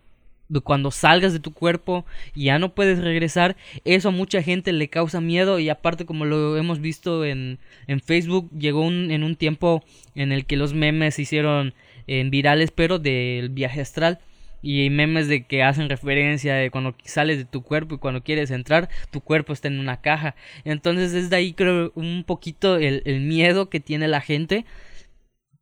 cuando 0.64 0.92
salgas 0.92 1.34
de 1.34 1.40
tu 1.40 1.54
cuerpo 1.54 2.06
y 2.36 2.46
ya 2.46 2.60
no 2.60 2.74
puedes 2.74 3.00
regresar, 3.00 3.56
eso 3.86 4.10
a 4.10 4.12
mucha 4.12 4.42
gente 4.42 4.72
le 4.74 4.90
causa 4.90 5.22
miedo 5.22 5.60
y 5.60 5.70
aparte 5.70 6.06
como 6.06 6.26
lo 6.26 6.58
hemos 6.58 6.80
visto 6.82 7.24
en, 7.26 7.60
en 7.88 8.00
Facebook, 8.00 8.50
llegó 8.58 8.82
un, 8.82 9.12
en 9.12 9.24
un 9.24 9.36
tiempo 9.36 9.84
en 10.16 10.32
el 10.32 10.46
que 10.46 10.58
los 10.58 10.74
memes 10.74 11.16
se 11.16 11.24
hicieron 11.24 11.74
en 12.08 12.32
virales, 12.32 12.72
pero 12.72 13.00
del 13.00 13.50
viaje 13.50 13.82
astral. 13.82 14.20
y 14.62 14.90
memes 14.90 15.28
de 15.28 15.46
que 15.46 15.64
hacen 15.64 15.90
referencia 15.90 16.56
de 16.56 16.70
cuando 16.72 16.94
sales 17.06 17.38
de 17.38 17.46
tu 17.46 17.62
cuerpo 17.64 17.96
y 17.96 17.98
cuando 18.00 18.24
quieres 18.24 18.52
entrar, 18.52 18.90
tu 19.12 19.22
cuerpo 19.22 19.54
está 19.54 19.68
en 19.70 19.80
una 19.80 20.02
caja. 20.02 20.36
Entonces 20.66 21.14
es 21.14 21.30
de 21.30 21.38
ahí 21.38 21.54
creo 21.54 21.92
un 21.96 22.24
poquito 22.26 22.76
el, 22.78 23.02
el 23.06 23.22
miedo 23.22 23.70
que 23.70 23.80
tiene 23.80 24.08
la 24.08 24.22
gente 24.22 24.66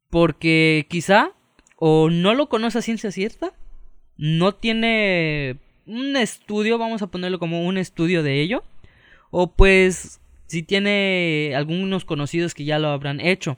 porque 0.10 0.88
quizá 0.90 1.32
o 1.76 2.10
no 2.10 2.34
lo 2.34 2.50
conoce 2.50 2.80
a 2.80 2.82
ciencia 2.82 3.12
cierta, 3.12 3.54
no 4.18 4.54
tiene 4.54 5.58
un 5.86 6.16
estudio, 6.16 6.78
vamos 6.78 7.02
a 7.02 7.08
ponerlo 7.08 7.40
como 7.40 7.66
un 7.66 7.78
estudio 7.78 8.24
de 8.24 8.42
ello, 8.42 8.64
o 9.32 9.52
pues 9.52 10.20
si 10.48 10.64
tiene 10.64 11.54
algunos 11.56 12.06
conocidos 12.06 12.54
que 12.54 12.66
ya 12.66 12.80
lo 12.80 12.90
habrán 12.90 13.20
hecho. 13.20 13.58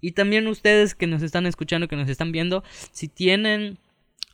Y 0.00 0.12
también 0.12 0.46
ustedes 0.48 0.94
que 0.94 1.06
nos 1.06 1.22
están 1.22 1.46
escuchando, 1.46 1.88
que 1.88 1.96
nos 1.96 2.08
están 2.08 2.30
viendo, 2.32 2.62
si 2.92 3.08
tienen 3.08 3.78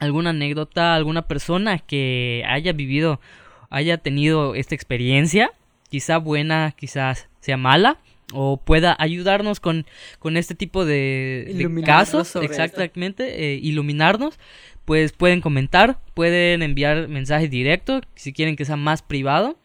alguna 0.01 0.31
anécdota, 0.31 0.95
alguna 0.95 1.23
persona 1.29 1.79
que 1.79 2.43
haya 2.49 2.73
vivido, 2.73 3.21
haya 3.69 3.99
tenido 3.99 4.55
esta 4.55 4.75
experiencia, 4.75 5.53
quizá 5.89 6.19
buena, 6.19 6.75
quizás 6.77 7.29
sea 7.41 7.57
mala, 7.57 7.99
o 8.33 8.59
pueda 8.59 8.97
ayudarnos 8.99 9.61
con, 9.61 9.87
con 10.19 10.37
este 10.37 10.55
tipo 10.55 10.85
de, 10.85 11.53
de 11.55 11.83
casos, 11.83 12.37
exactamente, 12.37 13.53
eh, 13.53 13.59
iluminarnos, 13.63 14.39
pues 14.85 15.13
pueden 15.13 15.41
comentar, 15.41 15.99
pueden 16.15 16.63
enviar 16.63 17.09
mensaje 17.09 17.49
directo, 17.49 18.01
si 18.15 18.33
quieren 18.33 18.57
que 18.57 18.65
sea 18.65 18.77
más 18.77 19.03
privado. 19.03 19.57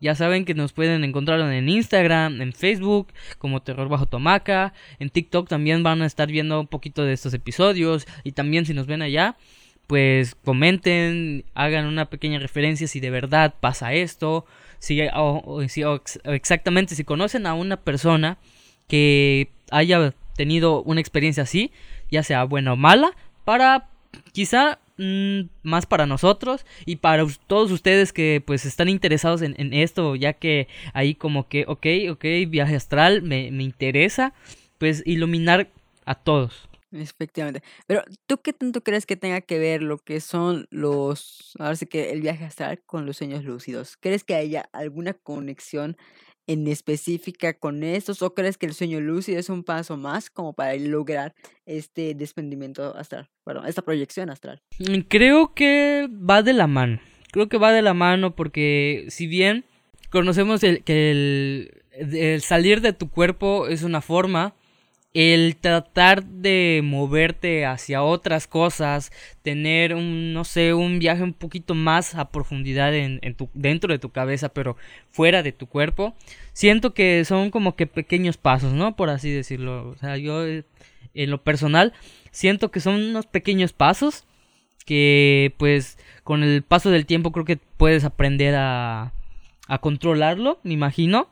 Ya 0.00 0.16
saben 0.16 0.44
que 0.44 0.54
nos 0.54 0.72
pueden 0.72 1.04
encontrar 1.04 1.38
en 1.40 1.68
Instagram, 1.68 2.40
en 2.42 2.52
Facebook, 2.52 3.06
como 3.38 3.62
Terror 3.62 3.88
Bajo 3.88 4.06
Tomaca. 4.06 4.74
En 4.98 5.10
TikTok 5.10 5.48
también 5.48 5.84
van 5.84 6.02
a 6.02 6.06
estar 6.06 6.28
viendo 6.28 6.58
un 6.58 6.66
poquito 6.66 7.04
de 7.04 7.12
estos 7.12 7.32
episodios. 7.34 8.08
Y 8.24 8.32
también 8.32 8.66
si 8.66 8.74
nos 8.74 8.88
ven 8.88 9.00
allá, 9.00 9.36
pues 9.86 10.34
comenten, 10.34 11.44
hagan 11.54 11.86
una 11.86 12.06
pequeña 12.06 12.40
referencia 12.40 12.88
si 12.88 12.98
de 12.98 13.10
verdad 13.10 13.54
pasa 13.60 13.92
esto. 13.92 14.44
Si, 14.82 15.00
o, 15.14 15.62
exactamente 16.24 16.96
si 16.96 17.04
conocen 17.04 17.46
a 17.46 17.54
una 17.54 17.76
persona 17.76 18.38
que 18.88 19.52
haya 19.70 20.12
tenido 20.34 20.82
una 20.82 21.00
experiencia 21.00 21.44
así, 21.44 21.70
ya 22.10 22.24
sea 22.24 22.42
buena 22.42 22.72
o 22.72 22.76
mala, 22.76 23.12
para 23.44 23.88
quizá 24.32 24.80
mm, 24.98 25.42
más 25.62 25.86
para 25.86 26.06
nosotros 26.06 26.66
y 26.84 26.96
para 26.96 27.24
todos 27.46 27.70
ustedes 27.70 28.12
que 28.12 28.42
pues 28.44 28.66
están 28.66 28.88
interesados 28.88 29.40
en, 29.42 29.72
esto, 29.72 30.16
ya 30.16 30.32
que 30.32 30.66
ahí 30.94 31.14
como 31.14 31.46
que, 31.46 31.64
ok, 31.68 31.86
ok, 32.10 32.24
viaje 32.48 32.74
astral 32.74 33.22
me, 33.22 33.52
me 33.52 33.62
interesa, 33.62 34.34
pues 34.78 35.04
iluminar 35.06 35.68
a 36.06 36.16
todos. 36.16 36.68
Efectivamente. 36.92 37.62
Pero, 37.86 38.02
¿tú 38.26 38.38
qué 38.42 38.52
tanto 38.52 38.82
crees 38.82 39.06
que 39.06 39.16
tenga 39.16 39.40
que 39.40 39.58
ver 39.58 39.82
lo 39.82 39.98
que 39.98 40.20
son 40.20 40.66
los, 40.70 41.52
ahora 41.58 41.76
sí 41.76 41.86
que 41.86 42.10
el 42.10 42.20
viaje 42.20 42.44
astral 42.44 42.82
con 42.84 43.06
los 43.06 43.16
sueños 43.16 43.44
lúcidos? 43.44 43.96
¿Crees 43.98 44.24
que 44.24 44.34
haya 44.34 44.68
alguna 44.72 45.14
conexión 45.14 45.96
en 46.46 46.66
específica 46.66 47.54
con 47.54 47.82
estos 47.82 48.20
o 48.20 48.34
crees 48.34 48.58
que 48.58 48.66
el 48.66 48.74
sueño 48.74 49.00
lúcido 49.00 49.38
es 49.38 49.48
un 49.48 49.62
paso 49.64 49.96
más 49.96 50.28
como 50.28 50.52
para 50.52 50.74
lograr 50.76 51.34
este 51.66 52.14
desprendimiento 52.14 52.96
astral, 52.96 53.28
perdón, 53.44 53.66
esta 53.66 53.82
proyección 53.82 54.28
astral? 54.28 54.60
Mm, 54.78 55.00
creo 55.08 55.54
que 55.54 56.08
va 56.10 56.42
de 56.42 56.52
la 56.52 56.66
mano. 56.66 57.00
Creo 57.30 57.48
que 57.48 57.58
va 57.58 57.72
de 57.72 57.82
la 57.82 57.94
mano 57.94 58.34
porque 58.34 59.06
si 59.08 59.26
bien 59.26 59.64
conocemos 60.10 60.62
el, 60.62 60.84
que 60.84 61.10
el, 61.10 61.82
el 61.92 62.42
salir 62.42 62.82
de 62.82 62.92
tu 62.92 63.08
cuerpo 63.08 63.68
es 63.68 63.82
una 63.82 64.02
forma, 64.02 64.54
el 65.14 65.56
tratar 65.56 66.24
de 66.24 66.80
moverte 66.82 67.66
hacia 67.66 68.02
otras 68.02 68.46
cosas, 68.46 69.12
tener 69.42 69.94
un, 69.94 70.32
no 70.32 70.44
sé, 70.44 70.72
un 70.72 70.98
viaje 70.98 71.22
un 71.22 71.34
poquito 71.34 71.74
más 71.74 72.14
a 72.14 72.30
profundidad 72.30 72.94
en, 72.94 73.20
tu, 73.34 73.50
dentro 73.52 73.92
de 73.92 73.98
tu 73.98 74.10
cabeza, 74.10 74.48
pero 74.48 74.76
fuera 75.10 75.42
de 75.42 75.52
tu 75.52 75.66
cuerpo, 75.66 76.14
siento 76.54 76.94
que 76.94 77.24
son 77.26 77.50
como 77.50 77.76
que 77.76 77.86
pequeños 77.86 78.38
pasos, 78.38 78.72
¿no? 78.72 78.96
Por 78.96 79.10
así 79.10 79.30
decirlo. 79.30 79.90
O 79.90 79.96
sea, 79.96 80.16
yo 80.16 80.46
eh, 80.46 80.64
en 81.14 81.30
lo 81.30 81.42
personal 81.42 81.92
siento 82.30 82.70
que 82.70 82.80
son 82.80 82.94
unos 82.94 83.26
pequeños 83.26 83.72
pasos 83.74 84.24
que 84.86 85.54
pues 85.58 85.98
con 86.24 86.42
el 86.42 86.62
paso 86.62 86.90
del 86.90 87.06
tiempo 87.06 87.32
creo 87.32 87.44
que 87.44 87.58
puedes 87.76 88.04
aprender 88.04 88.54
a, 88.56 89.12
a 89.68 89.78
controlarlo, 89.78 90.58
me 90.62 90.72
imagino. 90.72 91.28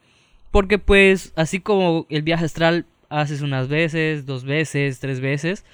Porque 0.51 0.79
pues 0.79 1.33
así 1.37 1.61
como 1.61 2.07
el 2.11 2.23
viaje 2.23 2.45
astral 2.45 2.85
haces 3.11 3.43
unas 3.43 3.69
veces, 3.69 4.25
dos 4.25 4.45
veces, 4.45 5.00
tres 5.00 5.21
veces, 5.21 5.64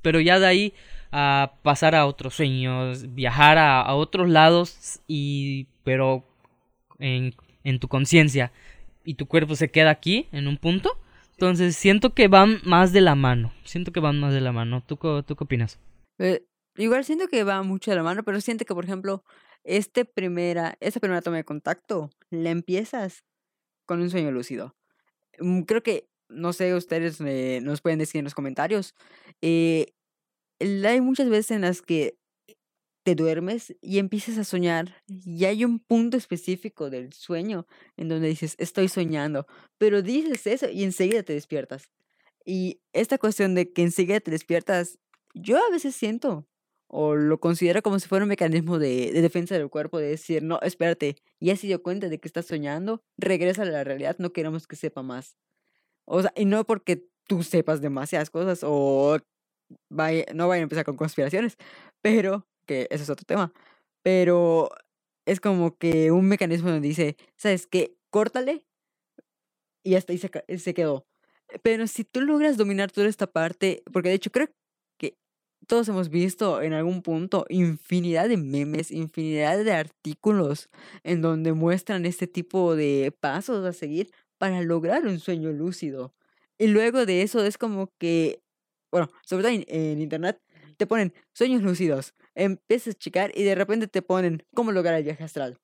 pero 0.00 0.20
ya 0.20 0.38
de 0.38 0.46
ahí 0.46 0.74
a 1.12 1.52
pasar 1.62 1.94
a 1.94 2.06
otros 2.06 2.34
sueños, 2.34 3.14
viajar 3.14 3.58
a, 3.58 3.94
otros 3.94 4.28
lados 4.28 5.00
y 5.06 5.66
pero 5.84 6.24
en, 6.98 7.34
en 7.64 7.78
tu 7.78 7.88
conciencia 7.88 8.52
y 9.04 9.14
tu 9.14 9.26
cuerpo 9.26 9.54
se 9.54 9.70
queda 9.70 9.90
aquí 9.90 10.28
en 10.32 10.48
un 10.48 10.56
punto. 10.56 10.98
Entonces 11.32 11.76
siento 11.76 12.14
que 12.14 12.28
van 12.28 12.60
más 12.64 12.92
de 12.92 13.02
la 13.02 13.14
mano. 13.14 13.52
Siento 13.64 13.92
que 13.92 14.00
van 14.00 14.18
más 14.18 14.32
de 14.32 14.40
la 14.40 14.52
mano. 14.52 14.82
¿Tú, 14.86 14.96
tú 14.96 15.36
qué 15.36 15.44
opinas? 15.44 15.78
Eh, 16.18 16.46
igual 16.76 17.04
siento 17.04 17.28
que 17.28 17.44
va 17.44 17.62
mucho 17.62 17.90
de 17.90 17.96
la 17.96 18.02
mano, 18.02 18.22
pero 18.24 18.40
siento 18.40 18.64
que, 18.64 18.74
por 18.74 18.84
ejemplo, 18.84 19.22
este 19.62 20.04
primera, 20.04 20.76
esta 20.80 21.00
primera 21.00 21.20
toma 21.20 21.36
de 21.36 21.44
contacto 21.44 22.10
la 22.30 22.50
empiezas 22.50 23.24
con 23.84 24.00
un 24.00 24.10
sueño 24.10 24.30
lúcido. 24.30 24.76
Mm, 25.38 25.62
creo 25.62 25.82
que 25.82 26.08
no 26.28 26.52
sé, 26.52 26.74
ustedes 26.74 27.20
nos 27.62 27.80
pueden 27.80 27.98
decir 27.98 28.18
en 28.18 28.24
los 28.24 28.34
comentarios. 28.34 28.94
Eh, 29.42 29.92
hay 30.60 31.00
muchas 31.00 31.28
veces 31.28 31.52
en 31.52 31.62
las 31.62 31.82
que 31.82 32.18
te 33.04 33.14
duermes 33.14 33.76
y 33.80 33.98
empiezas 33.98 34.36
a 34.38 34.44
soñar 34.44 34.96
y 35.06 35.44
hay 35.44 35.64
un 35.64 35.78
punto 35.78 36.16
específico 36.16 36.90
del 36.90 37.12
sueño 37.12 37.66
en 37.96 38.08
donde 38.08 38.28
dices, 38.28 38.56
estoy 38.58 38.88
soñando, 38.88 39.46
pero 39.78 40.02
dices 40.02 40.46
eso 40.48 40.68
y 40.68 40.82
enseguida 40.82 41.22
te 41.22 41.32
despiertas. 41.32 41.90
Y 42.44 42.80
esta 42.92 43.18
cuestión 43.18 43.54
de 43.54 43.72
que 43.72 43.82
enseguida 43.82 44.20
te 44.20 44.32
despiertas, 44.32 44.98
yo 45.34 45.56
a 45.58 45.70
veces 45.70 45.94
siento 45.94 46.48
o 46.88 47.14
lo 47.14 47.38
considero 47.40 47.82
como 47.82 47.98
si 48.00 48.08
fuera 48.08 48.24
un 48.24 48.28
mecanismo 48.28 48.78
de, 48.78 49.12
de 49.12 49.22
defensa 49.22 49.56
del 49.56 49.70
cuerpo, 49.70 49.98
de 49.98 50.08
decir, 50.08 50.42
no, 50.42 50.58
espérate, 50.62 51.16
ya 51.40 51.56
se 51.56 51.68
dio 51.68 51.82
cuenta 51.82 52.08
de 52.08 52.18
que 52.18 52.28
estás 52.28 52.46
soñando, 52.46 53.02
regresa 53.18 53.62
a 53.62 53.66
la 53.66 53.84
realidad, 53.84 54.16
no 54.18 54.32
queremos 54.32 54.66
que 54.66 54.76
sepa 54.76 55.02
más. 55.02 55.36
O 56.06 56.22
sea, 56.22 56.32
y 56.36 56.44
no 56.44 56.64
porque 56.64 57.04
tú 57.26 57.42
sepas 57.42 57.80
demasiadas 57.80 58.30
cosas 58.30 58.60
o 58.62 59.18
vaya, 59.90 60.24
no 60.34 60.48
vayan 60.48 60.62
a 60.62 60.64
empezar 60.64 60.84
con 60.84 60.96
conspiraciones, 60.96 61.56
pero, 62.02 62.46
que 62.66 62.86
ese 62.90 63.04
es 63.04 63.10
otro 63.10 63.24
tema, 63.26 63.52
pero 64.02 64.70
es 65.26 65.40
como 65.40 65.76
que 65.76 66.12
un 66.12 66.28
mecanismo 66.28 66.70
donde 66.70 66.88
dice, 66.88 67.16
¿sabes 67.36 67.66
qué? 67.66 67.96
Córtale 68.10 68.64
y 69.84 69.96
hasta 69.96 70.12
ahí 70.12 70.18
se, 70.18 70.30
se 70.58 70.74
quedó. 70.74 71.06
Pero 71.62 71.86
si 71.86 72.04
tú 72.04 72.20
logras 72.20 72.56
dominar 72.56 72.90
toda 72.90 73.08
esta 73.08 73.26
parte, 73.26 73.82
porque 73.92 74.08
de 74.08 74.16
hecho 74.16 74.30
creo 74.30 74.48
que 74.98 75.16
todos 75.66 75.88
hemos 75.88 76.08
visto 76.08 76.62
en 76.62 76.72
algún 76.72 77.02
punto 77.02 77.46
infinidad 77.48 78.28
de 78.28 78.36
memes, 78.36 78.90
infinidad 78.90 79.62
de 79.64 79.72
artículos 79.72 80.68
en 81.04 81.22
donde 81.22 81.52
muestran 81.52 82.04
este 82.06 82.26
tipo 82.26 82.74
de 82.76 83.12
pasos 83.20 83.64
a 83.64 83.72
seguir 83.72 84.10
para 84.38 84.62
lograr 84.62 85.06
un 85.06 85.18
sueño 85.18 85.52
lúcido. 85.52 86.14
Y 86.58 86.68
luego 86.68 87.06
de 87.06 87.22
eso 87.22 87.44
es 87.44 87.58
como 87.58 87.92
que, 87.98 88.42
bueno, 88.90 89.10
sobre 89.22 89.44
todo 89.44 89.64
en, 89.68 90.00
internet, 90.00 90.40
te 90.76 90.86
ponen 90.86 91.12
sueños 91.32 91.62
lúcidos, 91.62 92.14
empiezas 92.34 92.94
a 92.94 92.98
checar 92.98 93.32
y 93.34 93.44
de 93.44 93.54
repente 93.54 93.88
te 93.88 94.02
ponen 94.02 94.42
cómo 94.54 94.72
lograr 94.72 94.94
el 94.94 95.04
viaje 95.04 95.24
astral. 95.24 95.58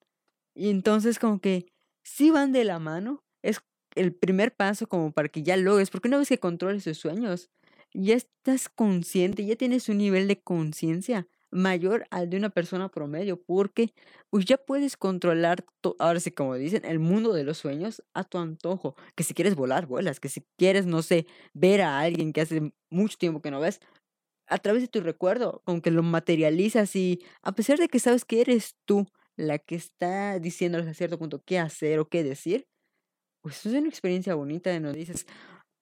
Y 0.54 0.70
entonces 0.70 1.18
como 1.18 1.40
que 1.40 1.66
si 2.02 2.30
van 2.30 2.52
de 2.52 2.64
la 2.64 2.78
mano, 2.78 3.22
es 3.42 3.60
el 3.94 4.14
primer 4.14 4.54
paso 4.54 4.86
como 4.86 5.12
para 5.12 5.28
que 5.28 5.42
ya 5.42 5.56
logres, 5.56 5.90
porque 5.90 6.08
una 6.08 6.18
vez 6.18 6.28
que 6.28 6.38
controles 6.38 6.84
tus 6.84 6.98
sueños, 6.98 7.50
ya 7.94 8.14
estás 8.14 8.68
consciente, 8.68 9.44
ya 9.44 9.56
tienes 9.56 9.88
un 9.88 9.98
nivel 9.98 10.28
de 10.28 10.40
conciencia 10.40 11.26
mayor 11.52 12.06
al 12.10 12.30
de 12.30 12.38
una 12.38 12.50
persona 12.50 12.88
promedio, 12.88 13.40
porque 13.40 13.92
pues 14.30 14.44
ya 14.46 14.56
puedes 14.56 14.96
controlar, 14.96 15.64
ahora 15.98 16.20
sí 16.20 16.32
como 16.32 16.54
dicen, 16.56 16.84
el 16.84 16.98
mundo 16.98 17.32
de 17.34 17.44
los 17.44 17.58
sueños 17.58 18.02
a 18.14 18.24
tu 18.24 18.38
antojo, 18.38 18.96
que 19.14 19.22
si 19.24 19.34
quieres 19.34 19.54
volar, 19.54 19.86
vuelas, 19.86 20.18
que 20.20 20.28
si 20.28 20.42
quieres, 20.58 20.86
no 20.86 21.02
sé, 21.02 21.26
ver 21.54 21.82
a 21.82 22.00
alguien 22.00 22.32
que 22.32 22.40
hace 22.40 22.72
mucho 22.90 23.18
tiempo 23.18 23.42
que 23.42 23.50
no 23.50 23.60
ves, 23.60 23.80
a 24.48 24.58
través 24.58 24.82
de 24.82 24.88
tu 24.88 25.00
recuerdo, 25.00 25.62
como 25.64 25.82
que 25.82 25.90
lo 25.90 26.02
materializas 26.02 26.96
y 26.96 27.22
a 27.42 27.52
pesar 27.52 27.78
de 27.78 27.88
que 27.88 27.98
sabes 28.00 28.24
que 28.24 28.40
eres 28.40 28.76
tú 28.86 29.06
la 29.36 29.58
que 29.58 29.74
está 29.76 30.38
diciéndoles 30.38 30.88
a 30.88 30.94
cierto 30.94 31.18
punto 31.18 31.42
qué 31.44 31.58
hacer 31.58 31.98
o 32.00 32.08
qué 32.08 32.22
decir, 32.24 32.66
pues 33.42 33.66
es 33.66 33.74
una 33.74 33.88
experiencia 33.88 34.34
bonita, 34.34 34.78
no 34.80 34.92
dices, 34.92 35.26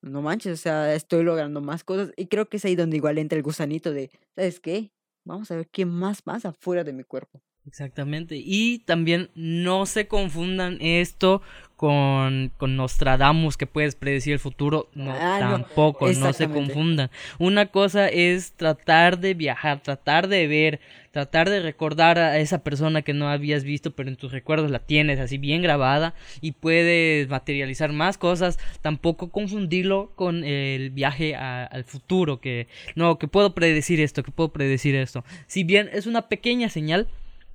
no 0.02 0.22
manches, 0.22 0.54
o 0.54 0.62
sea, 0.62 0.94
estoy 0.94 1.24
logrando 1.24 1.60
más 1.60 1.84
cosas 1.84 2.12
y 2.16 2.26
creo 2.28 2.48
que 2.48 2.58
es 2.58 2.64
ahí 2.64 2.76
donde 2.76 2.96
igual 2.96 3.18
entra 3.18 3.36
el 3.36 3.42
gusanito 3.42 3.92
de, 3.92 4.10
¿sabes 4.36 4.60
qué? 4.60 4.92
Vamos 5.30 5.50
a 5.50 5.56
ver 5.56 5.68
qué 5.70 5.86
más 5.86 6.22
pasa 6.22 6.52
fuera 6.52 6.84
de 6.84 6.92
mi 6.92 7.04
cuerpo. 7.04 7.40
Exactamente. 7.70 8.34
Y 8.36 8.80
también 8.80 9.30
no 9.36 9.86
se 9.86 10.08
confundan 10.08 10.78
esto 10.80 11.40
con, 11.76 12.50
con 12.56 12.74
Nostradamus 12.76 13.56
que 13.56 13.66
puedes 13.68 13.94
predecir 13.94 14.32
el 14.32 14.38
futuro. 14.40 14.88
No, 14.92 15.12
Ah, 15.12 15.36
tampoco, 15.38 16.08
no 16.18 16.32
se 16.32 16.48
confundan. 16.48 17.10
Una 17.38 17.66
cosa 17.66 18.08
es 18.08 18.52
tratar 18.54 19.20
de 19.20 19.34
viajar, 19.34 19.80
tratar 19.84 20.26
de 20.26 20.48
ver, 20.48 20.80
tratar 21.12 21.48
de 21.48 21.60
recordar 21.60 22.18
a 22.18 22.40
esa 22.40 22.64
persona 22.64 23.02
que 23.02 23.14
no 23.14 23.28
habías 23.30 23.62
visto, 23.62 23.92
pero 23.92 24.08
en 24.08 24.16
tus 24.16 24.32
recuerdos 24.32 24.70
la 24.72 24.80
tienes 24.80 25.20
así 25.20 25.38
bien 25.38 25.62
grabada 25.62 26.12
y 26.40 26.52
puedes 26.52 27.28
materializar 27.28 27.92
más 27.92 28.18
cosas. 28.18 28.58
Tampoco 28.82 29.30
confundirlo 29.30 30.10
con 30.16 30.42
el 30.42 30.90
viaje 30.90 31.36
a- 31.36 31.64
al 31.66 31.84
futuro, 31.84 32.40
que 32.40 32.66
no, 32.96 33.16
que 33.20 33.28
puedo 33.28 33.54
predecir 33.54 34.00
esto, 34.00 34.24
que 34.24 34.32
puedo 34.32 34.48
predecir 34.52 34.96
esto. 34.96 35.24
Si 35.46 35.62
bien 35.62 35.88
es 35.92 36.06
una 36.08 36.22
pequeña 36.28 36.68
señal, 36.68 37.06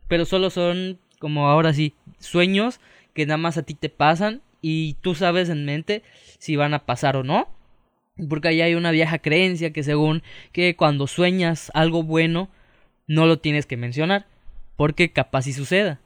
pero 0.07 0.25
solo 0.25 0.49
son 0.49 0.99
como 1.19 1.47
ahora 1.47 1.73
sí 1.73 1.93
sueños 2.19 2.79
que 3.13 3.25
nada 3.25 3.37
más 3.37 3.57
a 3.57 3.63
ti 3.63 3.73
te 3.73 3.89
pasan 3.89 4.41
y 4.61 4.95
tú 5.01 5.15
sabes 5.15 5.49
en 5.49 5.65
mente 5.65 6.03
si 6.37 6.55
van 6.55 6.73
a 6.73 6.85
pasar 6.85 7.17
o 7.17 7.23
no. 7.23 7.47
Porque 8.29 8.47
ahí 8.47 8.61
hay 8.61 8.75
una 8.75 8.91
vieja 8.91 9.19
creencia 9.19 9.73
que 9.73 9.83
según 9.83 10.23
que 10.51 10.75
cuando 10.75 11.07
sueñas 11.07 11.71
algo 11.73 12.03
bueno 12.03 12.49
no 13.07 13.25
lo 13.25 13.39
tienes 13.39 13.65
que 13.65 13.77
mencionar 13.77 14.25
porque 14.75 15.11
capaz 15.11 15.43
si 15.43 15.53
suceda. 15.53 15.99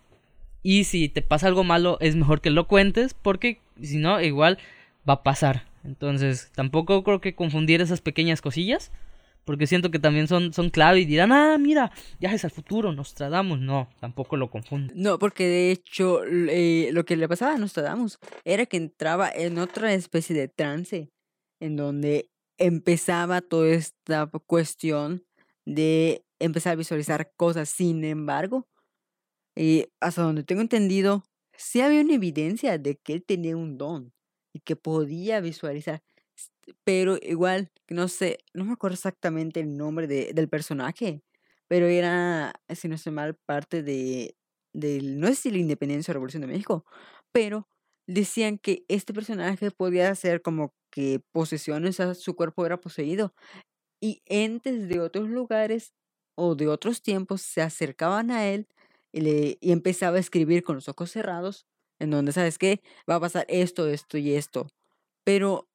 Y 0.64 0.84
si 0.84 1.10
te 1.10 1.22
pasa 1.22 1.48
algo 1.48 1.64
malo 1.64 1.98
es 2.02 2.16
mejor 2.16 2.42
que 2.42 2.50
lo 2.50 2.68
cuentes 2.68 3.14
porque 3.14 3.60
si 3.82 3.98
no 3.98 4.22
igual 4.22 4.58
va 5.08 5.14
a 5.14 5.24
pasar. 5.24 5.66
Entonces 5.84 6.52
tampoco 6.54 7.04
creo 7.04 7.22
que 7.22 7.36
confundir 7.36 7.82
esas 7.82 8.02
pequeñas 8.02 8.42
cosillas 8.42 8.92
porque 9.46 9.68
siento 9.68 9.92
que 9.92 10.00
también 10.00 10.28
son, 10.28 10.54
son 10.54 10.70
clave 10.70 11.00
y 11.00 11.06
dirán, 11.06 11.32
ah, 11.32 11.58
mira, 11.58 11.92
viajes 12.20 12.44
al 12.46 12.52
futuro, 12.52 12.94
Nostradamus. 12.94 13.60
No, 13.60 13.90
tampoco 14.00 14.38
lo 14.38 14.50
confunden. 14.50 14.92
No, 14.96 15.20
porque 15.20 15.48
de 15.48 15.72
hecho 15.72 16.24
eh, 16.26 16.90
lo 16.94 17.06
que 17.06 17.16
le 17.16 17.28
pasaba 17.28 17.56
a 17.56 17.58
Nostradamus 17.58 18.20
era 18.44 18.66
que 18.66 18.78
entraba 18.78 19.30
en 19.30 19.58
otra 19.58 19.94
especie 19.94 20.36
de 20.36 20.48
trance, 20.48 21.10
en 21.60 21.76
donde 21.76 22.30
empezaba 22.58 23.42
toda 23.42 23.70
esta 23.70 24.30
cuestión 24.46 25.24
de 25.66 26.24
empezar 26.40 26.74
a 26.74 26.76
visualizar 26.76 27.32
cosas. 27.36 27.70
Sin 27.70 28.04
embargo, 28.04 28.68
eh, 29.56 29.90
hasta 30.00 30.22
donde 30.22 30.44
tengo 30.44 30.62
entendido, 30.62 31.24
sí 31.58 31.82
había 31.82 32.02
una 32.02 32.14
evidencia 32.14 32.78
de 32.78 32.96
que 32.98 33.14
él 33.14 33.24
tenía 33.26 33.58
un 33.58 33.78
don 33.78 34.14
y 34.54 34.60
que 34.60 34.76
podía 34.76 35.40
visualizar. 35.42 36.02
Pero 36.84 37.18
igual, 37.22 37.72
no 37.90 38.08
sé, 38.08 38.40
no 38.54 38.66
me 38.66 38.74
acuerdo 38.74 38.96
exactamente 38.96 39.60
el 39.60 39.78
nombre 39.78 40.08
de- 40.08 40.32
del 40.34 40.50
personaje, 40.50 41.22
pero 41.68 41.88
era, 41.88 42.54
si 42.70 42.88
no 42.88 42.96
estoy 42.96 43.14
mal, 43.14 43.36
parte 43.46 43.84
de, 43.84 44.36
del, 44.74 45.20
no 45.20 45.28
sé 45.28 45.36
si 45.36 45.52
la 45.52 45.58
independencia 45.60 46.12
o 46.12 46.14
revolución 46.16 46.42
de 46.42 46.48
México, 46.48 46.86
pero 47.32 47.68
decían 48.08 48.58
que 48.58 48.84
este 48.88 49.14
personaje 49.14 49.72
podía 49.72 50.10
hacer 50.10 50.42
como 50.42 50.74
que 50.92 51.22
posesiones, 51.32 52.00
a 52.00 52.16
su 52.16 52.36
cuerpo 52.36 52.66
era 52.66 52.78
poseído 52.82 53.34
y 54.02 54.22
entes 54.26 54.88
de 54.90 55.00
otros 55.00 55.30
lugares 55.30 55.94
o 56.36 56.56
de 56.56 56.68
otros 56.68 57.02
tiempos 57.02 57.42
se 57.42 57.62
acercaban 57.62 58.32
a 58.32 58.48
él 58.48 58.68
y, 59.12 59.22
le, 59.22 59.58
y 59.62 59.72
empezaba 59.72 60.18
a 60.18 60.20
escribir 60.20 60.64
con 60.64 60.76
los 60.76 60.88
ojos 60.90 61.12
cerrados, 61.12 61.66
en 62.00 62.12
donde, 62.12 62.32
¿sabes 62.32 62.58
qué? 62.58 62.82
Va 63.10 63.16
a 63.16 63.20
pasar 63.20 63.46
esto, 63.50 63.88
esto 63.90 64.18
y 64.18 64.34
esto. 64.36 64.68
Pero 65.26 65.69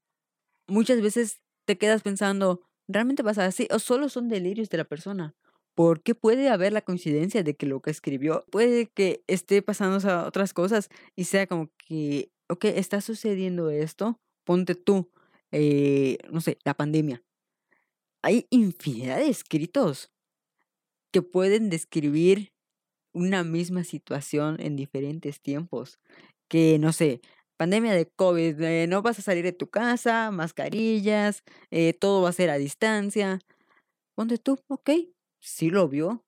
muchas 0.67 1.01
veces 1.01 1.41
te 1.67 1.79
quedas 1.79 2.03
pensando, 2.03 2.61
¿realmente 2.89 3.25
pasa 3.25 3.47
así? 3.47 3.69
¿O 3.71 3.79
solo 3.79 4.09
son 4.09 4.29
delirios 4.29 4.69
de 4.71 4.79
la 4.79 4.85
persona? 4.85 5.35
Porque 5.75 6.15
puede 6.15 6.49
haber 6.49 6.73
la 6.73 6.83
coincidencia 6.83 7.43
de 7.43 7.57
que 7.57 7.67
lo 7.67 7.81
que 7.81 7.91
escribió 7.91 8.45
puede 8.51 8.87
que 8.87 9.25
esté 9.27 9.63
pasando 9.63 9.99
otras 10.27 10.53
cosas 10.55 10.89
y 11.17 11.25
sea 11.25 11.47
como 11.47 11.71
que, 11.87 12.31
ok, 12.49 12.67
está 12.67 13.01
sucediendo 13.01 13.71
esto, 13.71 14.21
ponte 14.45 14.75
tú, 14.75 15.11
eh, 15.51 16.19
no 16.31 16.41
sé, 16.41 16.59
la 16.65 16.75
pandemia. 16.75 17.23
Hay 18.23 18.47
infinidad 18.51 19.19
de 19.19 19.29
escritos 19.29 20.11
que 21.13 21.23
pueden 21.23 21.71
describir 21.71 22.53
una 23.13 23.45
misma 23.45 23.85
situación 23.85 24.57
en 24.61 24.77
diferentes 24.77 25.41
tiempos. 25.41 26.01
Que, 26.49 26.79
no 26.79 26.93
sé, 26.93 27.21
pandemia 27.57 27.93
de 27.95 28.07
COVID, 28.07 28.61
eh, 28.61 28.87
no 28.87 29.03
vas 29.03 29.19
a 29.19 29.23
salir 29.23 29.45
de 29.45 29.53
tu 29.53 29.69
casa, 29.69 30.31
mascarillas, 30.31 31.43
eh, 31.71 31.93
todo 31.93 32.23
va 32.23 32.31
a 32.31 32.33
ser 32.33 32.51
a 32.51 32.59
distancia. 32.59 33.39
Ponte 34.15 34.39
tú, 34.39 34.59
ok, 34.69 34.91
sí 35.41 35.71
lo 35.71 35.89
vio. 35.89 36.25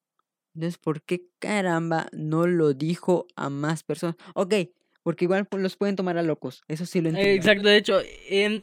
Entonces, 0.55 0.79
¿por 0.79 1.03
qué 1.03 1.29
caramba 1.39 2.09
no 2.13 2.47
lo 2.47 2.73
dijo 2.73 3.27
a 3.37 3.51
más 3.51 3.83
personas? 3.83 4.17
Ok, 4.35 4.55
porque 5.03 5.27
igual 5.27 5.47
los 5.53 5.77
pueden 5.77 5.95
tomar 5.95 6.19
a 6.19 6.23
locos, 6.23 6.65
eso 6.67 6.87
sí 6.87 7.01
lo 7.01 7.11
entiendo. 7.11 7.33
Exacto, 7.33 7.69
de 7.69 7.77
hecho, 7.77 8.01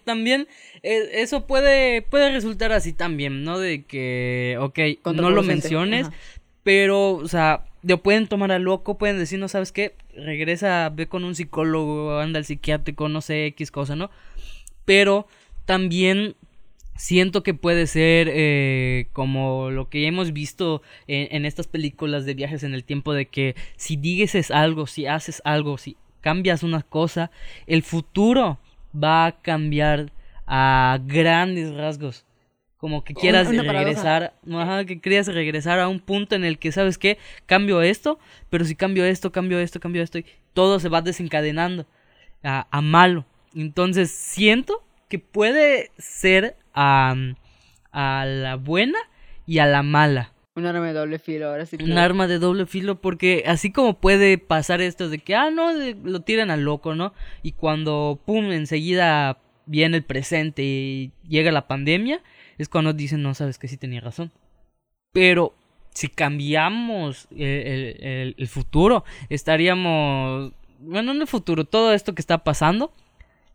también 0.04 0.48
eh, 0.82 1.10
eso 1.14 1.48
puede, 1.48 2.02
puede 2.02 2.32
resultar 2.32 2.72
así 2.72 2.94
también, 2.94 3.44
¿no? 3.44 3.60
De 3.60 3.86
que, 3.86 4.58
ok, 4.60 4.80
no 5.14 5.30
lo 5.30 5.44
menciones, 5.44 6.08
ajá. 6.08 6.18
pero, 6.64 7.14
o 7.14 7.28
sea, 7.28 7.64
lo 7.84 8.02
pueden 8.02 8.28
tomar 8.28 8.52
a 8.52 8.60
loco, 8.60 8.98
pueden 8.98 9.18
decir, 9.18 9.40
no 9.40 9.48
sabes 9.48 9.72
qué, 9.72 9.96
regresa, 10.16 10.90
ve 10.90 11.08
con 11.08 11.24
un 11.24 11.36
psicólogo, 11.36 12.20
anda 12.20 12.40
al 12.40 12.46
psiquiátrico, 12.46 13.10
no 13.10 13.22
sé, 13.22 13.46
X 13.48 13.72
cosa, 13.72 13.96
¿no? 13.96 14.10
Pero 14.86 15.28
también 15.66 16.36
siento 16.96 17.44
que 17.44 17.54
puede 17.54 17.88
ser 17.88 18.30
eh, 18.32 19.08
como 19.14 19.70
lo 19.70 19.90
que 19.90 20.08
hemos 20.08 20.34
visto 20.34 20.82
en, 21.08 21.28
en 21.36 21.46
estas 21.46 21.68
películas 21.68 22.26
de 22.26 22.34
viajes 22.34 22.64
en 22.64 22.74
el 22.74 22.84
tiempo, 22.84 23.14
de 23.14 23.28
que 23.28 23.56
si 23.76 23.98
dices 23.98 24.50
algo, 24.52 24.88
si 24.88 25.06
haces 25.06 25.42
algo, 25.44 25.78
si 25.78 25.98
cambias 26.22 26.64
una 26.64 26.82
cosa, 26.84 27.32
el 27.68 27.84
futuro 27.84 28.60
va 28.96 29.26
a 29.26 29.42
cambiar 29.42 30.12
a 30.48 31.00
grandes 31.06 31.74
rasgos. 31.74 32.26
Como 32.84 33.02
que 33.06 33.14
Un- 33.14 33.22
quieras 33.22 33.48
una 33.48 33.64
paradoja. 33.64 33.86
regresar, 33.86 34.34
ajá, 34.54 34.84
que 34.84 35.00
quieras 35.00 35.28
regresar 35.28 35.80
a 35.80 35.88
un 35.88 36.02
punto 36.02 36.36
en 36.36 36.44
el 36.44 36.60
que, 36.60 36.74
¿sabes 36.74 36.98
qué? 36.98 37.18
Cambio 37.46 37.82
esto, 37.82 38.20
pero 38.50 38.66
si 38.66 38.76
cambio 38.76 39.06
esto, 39.06 39.32
cambio 39.32 39.58
esto, 39.58 39.80
cambio 39.80 40.02
esto, 40.04 40.18
y 40.18 40.26
todo 40.52 40.82
se 40.82 40.90
va 40.90 41.02
desencadenando 41.02 41.86
a, 42.44 42.68
a 42.72 42.82
malo. 42.82 43.24
Entonces 43.56 44.12
siento 44.12 44.84
que 45.08 45.18
puede 45.18 45.92
ser 45.98 46.58
am, 46.74 47.36
a 47.94 48.26
la 48.28 48.58
buena 48.58 49.00
y 49.48 49.60
a 49.60 49.66
la 49.66 49.82
mala. 49.82 50.34
Un 50.58 50.66
arma 50.66 50.86
de 50.88 50.92
doble 50.94 51.20
filo, 51.20 51.48
ahora 51.52 51.66
sí. 51.66 51.78
Un 51.80 51.86
claro. 51.86 52.02
arma 52.02 52.28
de 52.28 52.38
doble 52.38 52.66
filo 52.66 53.00
porque 53.00 53.46
así 53.48 53.72
como 53.72 53.94
puede 54.02 54.38
pasar 54.38 54.82
esto 54.82 55.08
de 55.08 55.20
que, 55.20 55.36
ah, 55.36 55.52
no, 55.52 55.74
de- 55.74 55.96
lo 56.04 56.20
tiran 56.20 56.52
al 56.52 56.66
loco, 56.66 56.96
¿no? 56.96 57.14
Y 57.44 57.54
cuando, 57.54 58.20
pum, 58.26 58.52
enseguida 58.52 59.38
viene 59.66 59.96
el 59.96 60.04
presente 60.04 60.64
y 60.64 61.12
llega 61.30 61.50
la 61.54 61.66
pandemia, 61.70 62.22
es 62.64 62.70
cuando 62.70 62.94
dicen, 62.94 63.22
no, 63.22 63.34
sabes 63.34 63.58
que 63.60 63.68
sí 63.68 63.78
tenía 63.78 64.02
razón. 64.02 64.32
Pero 65.12 65.54
si 65.94 66.08
cambiamos 66.08 67.28
el, 67.32 67.42
el- 67.42 68.04
el- 68.04 68.36
el 68.38 68.48
futuro, 68.48 69.04
estaríamos, 69.30 70.54
bueno, 70.80 71.12
en 71.12 71.22
el 71.22 71.28
futuro, 71.28 71.66
todo 71.66 71.94
esto 71.94 72.16
que 72.16 72.22
está 72.22 72.40
pasando, 72.44 72.92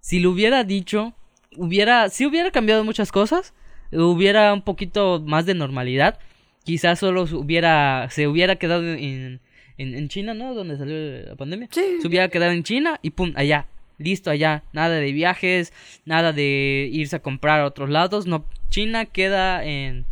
si 0.00 0.20
lo 0.20 0.30
hubiera 0.30 0.62
dicho, 0.64 1.14
hubiera, 1.56 2.08
si 2.10 2.24
hubiera 2.26 2.50
cambiado 2.52 2.84
muchas 2.84 3.10
cosas, 3.10 3.54
hubiera 3.90 4.52
un 4.54 4.62
poquito 4.62 5.20
más 5.26 5.46
de 5.46 5.54
normalidad, 5.54 6.18
quizás 6.64 6.98
solo 7.00 7.26
se 7.26 7.34
hubiera, 7.34 8.08
se 8.10 8.28
hubiera 8.28 8.56
quedado 8.56 8.84
en, 8.94 9.40
en, 9.78 9.94
en 9.94 10.08
China, 10.08 10.34
¿no? 10.34 10.54
Donde 10.54 10.76
salió 10.76 11.26
la 11.28 11.34
pandemia. 11.36 11.68
Sí. 11.72 11.98
Se 12.00 12.06
hubiera 12.06 12.28
quedado 12.28 12.52
en 12.52 12.62
China 12.62 13.00
y 13.02 13.10
pum, 13.10 13.32
allá, 13.36 13.66
listo 13.98 14.30
allá, 14.30 14.62
nada 14.72 14.96
de 14.96 15.12
viajes, 15.12 15.72
nada 16.04 16.32
de 16.32 16.88
irse 16.92 17.16
a 17.16 17.22
comprar 17.22 17.60
a 17.60 17.66
otros 17.66 17.90
lados, 17.90 18.26
no, 18.26 18.44
China 18.70 19.04
queda 19.06 19.64
en, 19.64 20.06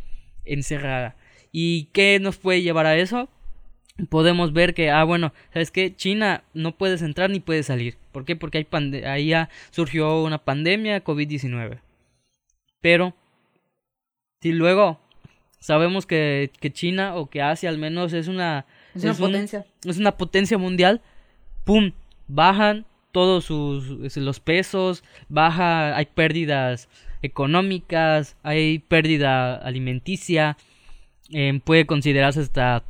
encerrada. 0.45 1.17
¿Y 1.53 1.85
qué 1.93 2.19
nos 2.21 2.37
puede 2.37 2.63
llevar 2.63 2.87
a 2.87 2.97
eso? 2.97 3.29
Podemos 4.11 4.53
ver 4.53 4.75
que, 4.75 4.91
ah, 4.91 5.05
bueno, 5.05 5.33
¿sabes 5.53 5.71
qué? 5.71 5.95
China 5.95 6.45
no 6.53 6.77
puedes 6.77 7.01
entrar 7.01 7.31
ni 7.31 7.41
puedes 7.41 7.67
salir. 7.67 7.97
¿Por 8.13 8.25
qué? 8.27 8.37
Porque 8.37 8.59
hay 8.59 8.65
pande- 8.65 9.07
ahí 9.07 9.29
ya 9.29 9.49
surgió 9.71 10.23
una 10.23 10.39
pandemia 10.39 11.03
COVID-19. 11.03 11.79
Pero, 12.83 13.15
si 14.43 14.53
luego 14.53 15.01
sabemos 15.61 16.05
que, 16.07 16.51
que 16.61 16.71
China 16.73 17.15
o 17.17 17.31
que 17.31 17.41
Asia 17.41 17.71
al 17.71 17.79
menos 17.79 18.13
es 18.13 18.29
una, 18.29 18.67
Es 18.95 19.03
una 19.03 19.13
es 19.13 19.19
un- 19.21 19.27
potencia. 19.27 19.67
es 19.85 19.97
una 19.99 20.17
potencia 20.17 20.59
mundial, 20.59 21.01
¡pum! 21.65 21.93
Bajan 22.29 22.85
todos 23.17 23.47
sus 23.47 24.15
los 24.19 24.41
pesos, 24.41 25.03
baja, 25.31 25.97
hay 25.97 26.05
pérdidas 26.05 26.91
económicas, 27.23 28.37
hay 28.43 28.81
pérdida 28.81 29.57
alimenticia, 29.57 30.59
em, 31.31 31.61
puede 31.61 31.87
considerarse 31.87 32.41
hasta, 32.41 32.85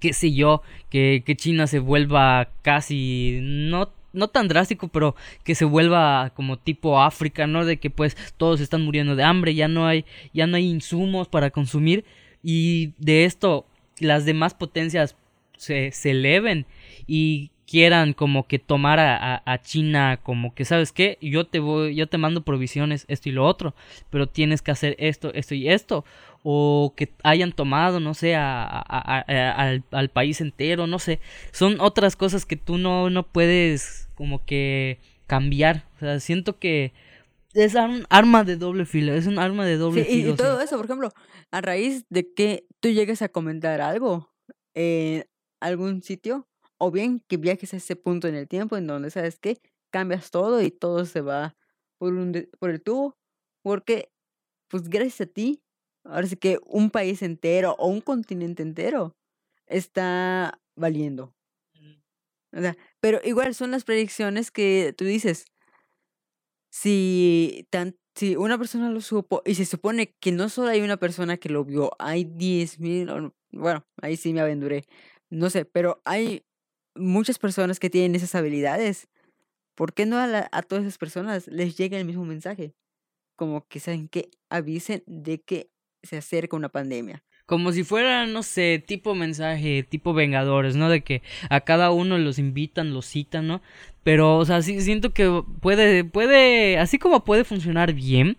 qué 0.00 0.12
sé 0.12 0.32
yo, 0.32 0.62
que, 0.88 1.24
que 1.26 1.34
China 1.34 1.66
se 1.66 1.80
vuelva 1.80 2.48
casi, 2.62 3.40
no, 3.42 3.90
no 4.12 4.28
tan 4.28 4.46
drástico, 4.46 4.86
pero 4.86 5.16
que 5.42 5.56
se 5.56 5.64
vuelva 5.64 6.30
como 6.36 6.58
tipo 6.60 7.02
África, 7.02 7.48
¿no? 7.48 7.64
De 7.64 7.78
que 7.78 7.90
pues 7.90 8.16
todos 8.36 8.60
están 8.60 8.82
muriendo 8.82 9.16
de 9.16 9.24
hambre, 9.24 9.56
ya 9.56 9.66
no 9.66 9.88
hay, 9.88 10.04
ya 10.32 10.46
no 10.46 10.58
hay 10.58 10.70
insumos 10.70 11.26
para 11.26 11.50
consumir 11.50 12.04
y 12.40 12.92
de 12.98 13.24
esto 13.24 13.66
las 13.98 14.26
demás 14.26 14.54
potencias 14.54 15.16
se, 15.56 15.90
se 15.90 16.12
eleven 16.12 16.66
y 17.08 17.50
quieran 17.66 18.12
como 18.12 18.46
que 18.46 18.58
tomar 18.58 19.00
a, 19.00 19.42
a, 19.44 19.60
China 19.60 20.20
como 20.22 20.54
que 20.54 20.64
sabes 20.64 20.92
qué 20.92 21.18
yo 21.20 21.46
te 21.46 21.58
voy 21.58 21.96
yo 21.96 22.06
te 22.06 22.16
mando 22.16 22.42
provisiones 22.42 23.04
esto 23.08 23.28
y 23.28 23.32
lo 23.32 23.44
otro 23.44 23.74
pero 24.08 24.28
tienes 24.28 24.62
que 24.62 24.70
hacer 24.70 24.96
esto 24.98 25.32
esto 25.34 25.54
y 25.54 25.68
esto. 25.68 26.04
O 26.48 26.94
que 26.96 27.12
hayan 27.24 27.50
tomado 27.50 27.98
no 27.98 28.14
sé 28.14 28.36
a, 28.36 28.64
al, 28.64 29.82
al, 29.90 30.08
país 30.10 30.40
entero 30.40 30.86
no 30.86 31.00
sé. 31.00 31.18
Son 31.50 31.80
otras 31.80 32.14
cosas 32.14 32.46
que 32.46 32.56
tú 32.56 32.78
no 32.78 33.10
no 33.10 33.24
puedes 33.24 34.08
como 34.14 34.44
que 34.44 35.00
cambiar. 35.26 35.88
O 35.96 35.98
sea 35.98 36.20
siento 36.20 36.58
que 36.60 36.92
es 37.56 37.74
un 37.74 38.06
arma 38.10 38.44
de 38.44 38.56
doble 38.56 38.84
filo, 38.84 39.14
es 39.14 39.26
un 39.26 39.38
arma 39.38 39.64
de 39.64 39.76
doble 39.76 40.04
filo. 40.04 40.34
Y, 40.34 40.36
todo 40.36 40.60
eso, 40.60 40.76
por 40.76 40.84
ejemplo, 40.84 41.12
a 41.50 41.60
raíz 41.62 42.04
de 42.10 42.32
que 42.32 42.66
tú 42.80 42.90
llegues 42.90 43.22
a 43.22 43.30
comentar 43.30 43.80
algo 43.80 44.30
en 44.74 45.24
algún 45.60 46.02
sitio, 46.02 46.46
o 46.78 46.90
bien 46.90 47.20
que 47.28 47.36
viajes 47.36 47.74
a 47.74 47.78
ese 47.78 47.96
punto 47.96 48.28
en 48.28 48.34
el 48.34 48.48
tiempo 48.48 48.76
en 48.76 48.86
donde, 48.86 49.10
¿sabes 49.10 49.38
que 49.38 49.60
Cambias 49.90 50.30
todo 50.30 50.60
y 50.62 50.70
todo 50.70 51.06
se 51.06 51.20
va 51.20 51.56
por, 51.98 52.12
un 52.14 52.48
por 52.58 52.70
el 52.70 52.82
tubo, 52.82 53.16
porque, 53.62 54.10
pues 54.68 54.88
gracias 54.88 55.22
a 55.22 55.32
ti, 55.32 55.62
ahora 56.04 56.26
sí 56.26 56.36
que 56.36 56.58
un 56.66 56.90
país 56.90 57.22
entero 57.22 57.76
o 57.78 57.88
un 57.88 58.00
continente 58.00 58.62
entero 58.62 59.16
está 59.66 60.60
valiendo. 60.76 61.34
O 62.52 62.60
sea, 62.60 62.76
pero 63.00 63.20
igual 63.24 63.54
son 63.54 63.70
las 63.70 63.84
predicciones 63.84 64.50
que 64.50 64.94
tú 64.96 65.04
dices, 65.04 65.46
si, 66.70 67.66
tan, 67.70 67.96
si 68.14 68.36
una 68.36 68.58
persona 68.58 68.90
lo 68.90 69.00
supo 69.00 69.42
y 69.44 69.54
se 69.54 69.66
supone 69.66 70.14
que 70.20 70.32
no 70.32 70.48
solo 70.48 70.68
hay 70.70 70.80
una 70.80 70.96
persona 70.96 71.36
que 71.36 71.48
lo 71.48 71.64
vio, 71.64 71.90
hay 71.98 72.24
10.000, 72.24 73.32
bueno, 73.52 73.84
ahí 74.02 74.16
sí 74.16 74.32
me 74.32 74.40
aventuré, 74.40 74.84
no 75.30 75.50
sé, 75.50 75.64
pero 75.64 76.00
hay 76.04 76.45
muchas 76.96 77.38
personas 77.38 77.78
que 77.80 77.90
tienen 77.90 78.14
esas 78.14 78.34
habilidades. 78.34 79.08
¿Por 79.74 79.92
qué 79.92 80.06
no 80.06 80.18
a, 80.18 80.48
a 80.50 80.62
todas 80.62 80.84
esas 80.84 80.98
personas 80.98 81.46
les 81.48 81.76
llega 81.76 81.98
el 81.98 82.04
mismo 82.04 82.24
mensaje? 82.24 82.74
Como 83.36 83.66
que 83.68 83.80
saben 83.80 84.08
que 84.08 84.30
avisen 84.48 85.02
de 85.06 85.40
que 85.40 85.70
se 86.02 86.16
acerca 86.16 86.56
una 86.56 86.68
pandemia. 86.68 87.22
Como 87.46 87.70
si 87.70 87.84
fuera, 87.84 88.26
no 88.26 88.42
sé, 88.42 88.82
tipo 88.84 89.14
mensaje, 89.14 89.84
tipo 89.84 90.14
Vengadores, 90.14 90.74
¿no? 90.74 90.88
De 90.88 91.02
que 91.02 91.22
a 91.48 91.60
cada 91.60 91.92
uno 91.92 92.18
los 92.18 92.40
invitan, 92.40 92.92
los 92.92 93.06
citan, 93.06 93.46
¿no? 93.46 93.62
Pero, 94.02 94.38
o 94.38 94.44
sea, 94.44 94.62
sí 94.62 94.80
siento 94.80 95.10
que 95.10 95.42
puede, 95.60 96.02
puede, 96.04 96.78
así 96.78 96.98
como 96.98 97.24
puede 97.24 97.44
funcionar 97.44 97.92
bien, 97.92 98.36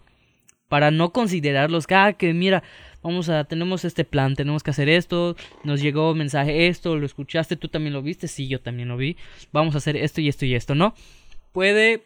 para 0.68 0.92
no 0.92 1.14
considerarlos, 1.14 1.86
ah, 1.92 2.14
que 2.14 2.34
mira, 2.34 2.64
vamos 3.04 3.30
a, 3.30 3.44
tenemos 3.46 3.86
este 3.86 4.04
plan, 4.04 4.36
tenemos 4.36 4.64
que 4.64 4.72
hacer 4.72 4.90
esto, 4.90 5.36
nos 5.64 5.82
llegó 5.82 6.14
mensaje 6.16 6.68
esto, 6.68 6.96
lo 6.96 7.06
escuchaste, 7.06 7.56
tú 7.56 7.68
también 7.68 7.94
lo 7.94 8.02
viste, 8.02 8.28
sí, 8.28 8.48
yo 8.48 8.60
también 8.60 8.90
lo 8.90 8.98
vi, 8.98 9.18
vamos 9.52 9.76
a 9.76 9.80
hacer 9.80 9.96
esto 9.96 10.22
y 10.22 10.28
esto 10.28 10.46
y 10.46 10.56
esto, 10.56 10.76
¿no? 10.76 10.94
Puede 11.52 12.04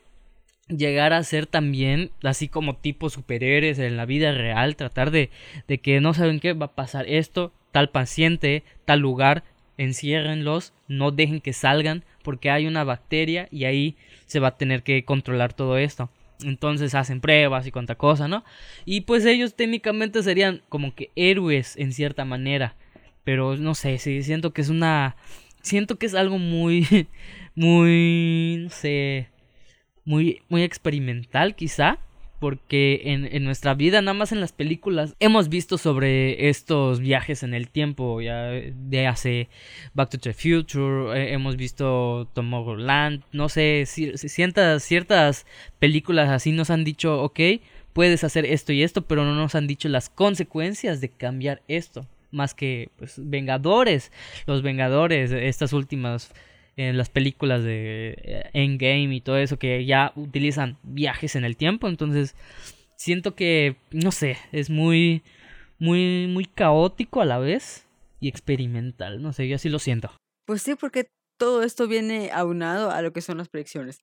llegar 0.68 1.14
a 1.14 1.24
ser 1.24 1.48
también 1.48 2.12
así 2.24 2.48
como 2.48 2.78
tipo 2.78 3.10
superhéroes 3.10 3.80
en 3.80 3.98
la 3.98 4.06
vida 4.06 4.32
real, 4.32 4.76
tratar 4.76 5.12
de, 5.12 5.30
de 5.68 5.80
que 5.80 6.00
no 6.02 6.14
saben 6.14 6.40
qué 6.40 6.54
va 6.54 6.68
a 6.68 6.76
pasar 6.76 7.08
esto, 7.08 7.52
tal 7.72 7.90
paciente, 7.90 8.64
tal 8.86 9.00
lugar, 9.00 9.44
enciérrenlos, 9.78 10.74
no 10.88 11.12
dejen 11.12 11.42
que 11.42 11.54
salgan 11.54 12.04
porque 12.24 12.52
hay 12.52 12.68
una 12.68 12.84
bacteria 12.84 13.48
y 13.52 13.66
ahí 13.66 13.96
se 14.28 14.40
va 14.40 14.50
a 14.50 14.58
tener 14.58 14.84
que 14.84 15.04
controlar 15.04 15.54
todo 15.54 15.78
esto. 15.78 16.10
Entonces 16.44 16.96
hacen 16.96 17.22
pruebas 17.22 17.68
y 17.68 17.72
cuanta 17.72 17.96
cosa, 17.96 18.28
¿no? 18.28 18.44
Y 18.86 19.02
pues 19.02 19.26
ellos 19.26 19.56
técnicamente 19.56 20.24
serían 20.24 20.62
como 20.70 20.96
que 20.96 21.12
héroes 21.16 21.78
en 21.78 21.94
cierta 21.94 22.26
manera. 22.26 22.76
Pero 23.24 23.58
no 23.58 23.76
sé, 23.76 23.98
sí, 24.00 24.24
siento 24.24 24.52
que 24.54 24.62
es 24.62 24.70
una... 24.70 25.16
Siento 25.62 25.98
que 25.98 26.06
es 26.08 26.16
algo 26.16 26.38
muy... 26.38 27.08
Muy... 27.56 28.62
No 28.64 28.70
sé 28.70 29.32
muy, 30.06 30.42
muy 30.50 30.64
experimental 30.64 31.56
quizá, 31.56 32.00
porque 32.42 33.02
en, 33.06 33.30
en, 33.32 33.44
nuestra 33.44 33.76
vida, 33.76 34.02
nada 34.02 34.16
más 34.16 34.32
en 34.32 34.42
las 34.42 34.52
películas, 34.52 35.16
hemos 35.20 35.48
visto 35.48 35.78
sobre 35.78 36.50
estos 36.50 37.00
viajes 37.00 37.44
en 37.44 37.54
el 37.54 37.70
tiempo, 37.70 38.20
ya 38.20 38.46
de 38.48 39.06
hace 39.06 39.48
Back 39.94 40.10
to 40.10 40.18
the 40.18 40.34
Future, 40.34 41.16
eh, 41.16 41.34
hemos 41.34 41.56
visto 41.56 42.28
Tomorrowland, 42.34 43.22
no 43.32 43.48
sé, 43.48 43.84
si, 43.86 44.18
ciertas, 44.18 44.82
ciertas 44.82 45.46
películas 45.78 46.30
así 46.30 46.52
nos 46.52 46.72
han 46.72 46.84
dicho, 46.84 47.22
ok, 47.22 47.40
puedes 47.94 48.24
hacer 48.24 48.46
esto 48.46 48.74
y 48.74 48.82
esto, 48.82 49.04
pero 49.04 49.24
no 49.24 49.36
nos 49.36 49.54
han 49.54 49.68
dicho 49.68 49.88
las 49.88 50.10
consecuencias 50.10 51.00
de 51.00 51.10
cambiar 51.10 51.62
esto, 51.68 52.08
más 52.32 52.56
que 52.56 52.90
pues, 52.98 53.18
Vengadores, 53.18 54.12
los 54.48 54.64
Vengadores, 54.64 55.32
estas 55.32 55.74
últimas 55.74 56.34
en 56.78 56.98
las 56.98 57.10
películas 57.10 57.64
de 57.64 58.16
eh, 58.18 58.50
Endgame 58.54 59.16
y 59.16 59.22
todo 59.22 59.38
eso 59.38 59.58
que 59.58 59.86
ya 59.86 60.14
utilizan 60.16 60.78
viajes 60.84 61.36
en 61.36 61.44
el 61.44 61.58
tiempo. 61.58 61.88
Entonces, 61.88 62.36
siento 62.96 63.36
que, 63.36 63.76
no 63.92 64.12
sé, 64.12 64.38
es 64.52 64.70
muy, 64.70 65.24
muy, 65.80 66.28
muy 66.28 66.46
caótico 66.46 67.22
a 67.22 67.26
la 67.26 67.40
vez 67.40 67.86
y 68.20 68.28
experimental. 68.28 69.22
No 69.22 69.34
sé, 69.34 69.48
yo 69.48 69.56
así 69.56 69.70
lo 69.70 69.80
siento. 69.80 70.12
Pues 70.46 70.62
sí, 70.62 70.76
porque 70.76 71.08
todo 71.38 71.64
esto 71.64 71.88
viene 71.88 72.30
aunado 72.32 72.92
a 72.92 73.02
lo 73.02 73.14
que 73.14 73.22
son 73.22 73.38
las 73.38 73.50
predicciones. 73.50 74.00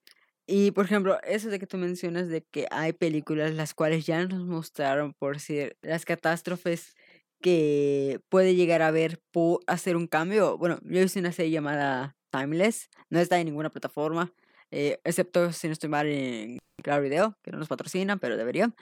Y 0.46 0.70
por 0.70 0.86
ejemplo, 0.86 1.18
eso 1.24 1.50
de 1.50 1.58
que 1.58 1.66
tú 1.66 1.76
mencionas 1.76 2.28
de 2.28 2.42
que 2.42 2.66
hay 2.70 2.92
películas 2.94 3.54
las 3.54 3.74
cuales 3.74 4.06
ya 4.06 4.24
nos 4.24 4.44
mostraron 4.46 5.12
por 5.12 5.40
ser 5.40 5.76
las 5.82 6.04
catástrofes 6.04 6.96
que 7.40 8.20
puede 8.28 8.54
llegar 8.54 8.82
a 8.82 8.90
ver 8.90 9.20
por 9.30 9.60
hacer 9.66 9.94
un 9.94 10.06
cambio. 10.06 10.58
Bueno, 10.58 10.80
yo 10.82 11.00
hice 11.02 11.20
una 11.20 11.32
serie 11.32 11.52
llamada 11.52 12.16
Timeless. 12.30 12.88
No 13.10 13.20
está 13.20 13.38
en 13.38 13.46
ninguna 13.46 13.70
plataforma, 13.70 14.32
eh, 14.70 14.98
excepto 15.04 15.52
si 15.52 15.66
no 15.66 15.72
estoy 15.72 15.88
mal 15.88 16.06
en 16.06 16.58
Claro 16.82 17.02
Video, 17.02 17.36
que 17.42 17.50
no 17.50 17.58
nos 17.58 17.68
patrocinan, 17.68 18.18
pero 18.18 18.36
deberían. 18.36 18.74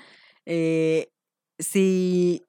Eh, 0.44 1.08
si 1.58 2.42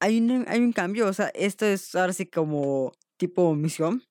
hay 0.00 0.18
un, 0.20 0.44
hay 0.48 0.60
un 0.60 0.72
cambio, 0.72 1.06
o 1.06 1.12
sea, 1.12 1.28
esto 1.34 1.66
es 1.66 1.94
ahora 1.94 2.12
sí 2.12 2.26
como 2.26 2.92
tipo 3.16 3.54
misión, 3.54 4.02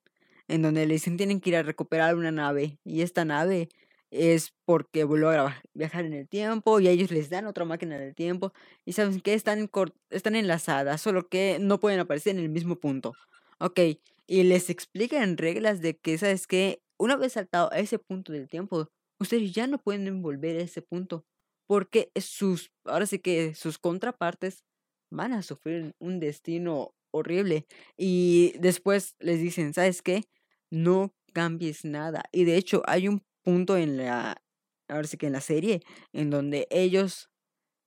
en 0.48 0.62
donde 0.62 0.86
le 0.86 0.94
dicen 0.96 1.18
tienen 1.18 1.40
que 1.42 1.52
ir 1.52 1.56
a 1.58 1.64
recuperar 1.64 2.16
una 2.16 2.32
nave, 2.32 2.80
y 2.84 3.02
esta 3.02 3.26
nave 3.26 3.70
es 4.12 4.54
porque 4.66 5.04
volvió 5.04 5.30
a 5.30 5.62
viajar 5.74 6.06
en 6.06 6.14
el 6.14 6.28
tiempo 6.28 6.80
y 6.80 6.88
ellos 6.88 7.12
les 7.12 7.30
dan 7.30 7.48
otra 7.48 7.66
máquina 7.66 7.98
del 7.98 8.16
tiempo 8.16 8.54
y 8.86 8.94
saben 8.94 9.20
que 9.20 9.34
están, 9.34 9.70
están 10.10 10.36
enlazadas, 10.36 11.02
solo 11.02 11.28
que 11.28 11.58
no 11.60 11.80
pueden 11.80 12.00
aparecer 12.00 12.36
en 12.36 12.42
el 12.42 12.50
mismo 12.50 12.78
punto. 12.78 13.14
Ok, 13.60 13.80
y 14.28 14.44
les 14.44 14.70
explican 14.70 15.38
reglas 15.38 15.82
de 15.82 15.98
que, 15.98 16.18
¿sabes 16.18 16.48
que 16.48 16.82
Una 16.98 17.18
vez 17.18 17.34
saltado 17.34 17.72
a 17.74 17.80
ese 17.80 18.00
punto 18.00 18.32
del 18.32 18.48
tiempo, 18.50 18.88
ustedes 19.20 19.52
ya 19.54 19.68
no 19.68 19.80
pueden 19.80 20.22
volver 20.22 20.58
a 20.58 20.64
ese 20.64 20.82
punto, 20.82 21.26
porque 21.68 22.10
sus, 22.16 22.72
ahora 22.86 23.06
sí 23.06 23.20
que 23.20 23.54
sus 23.56 23.78
contrapartes 23.80 24.64
van 25.12 25.34
a 25.34 25.42
sufrir 25.42 25.94
un 26.00 26.20
destino 26.20 26.94
horrible. 27.12 27.66
Y 27.98 28.54
después 28.60 29.16
les 29.20 29.40
dicen, 29.42 29.74
¿sabes 29.74 30.02
qué? 30.02 30.24
No 30.72 31.14
cambies 31.34 31.84
nada. 31.86 32.24
Y 32.32 32.46
de 32.46 32.58
hecho 32.58 32.82
hay 32.88 33.08
un 33.10 33.24
punto 33.44 33.78
en 33.78 33.98
la, 33.98 34.42
ahora 34.88 35.08
sí 35.08 35.18
que 35.18 35.28
en 35.28 35.34
la 35.34 35.42
serie, 35.42 35.82
en 36.14 36.30
donde 36.30 36.68
ellos 36.72 37.30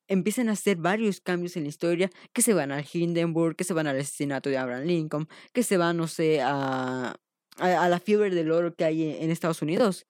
empiezan 0.09 0.49
a 0.49 0.53
hacer 0.53 0.77
varios 0.79 1.21
cambios 1.21 1.57
en 1.57 1.65
la 1.65 1.69
historia, 1.69 2.11
que 2.33 2.43
se 2.43 2.55
van 2.55 2.73
al 2.73 2.85
Hindenburg, 2.91 3.57
que 3.57 3.65
se 3.65 3.75
van 3.75 3.87
al 3.87 3.99
asesinato 3.99 4.51
de 4.51 4.59
Abraham 4.59 4.85
Lincoln, 4.85 5.29
que 5.53 5.63
se 5.63 5.77
van, 5.77 5.97
no 5.97 6.09
sé, 6.09 6.41
a, 6.41 7.15
a, 7.59 7.89
la 7.89 8.01
fiebre 8.01 8.31
del 8.31 8.51
oro 8.51 8.75
que 8.75 8.85
hay 8.85 9.17
en 9.21 9.31
Estados 9.31 9.63
Unidos. 9.63 10.07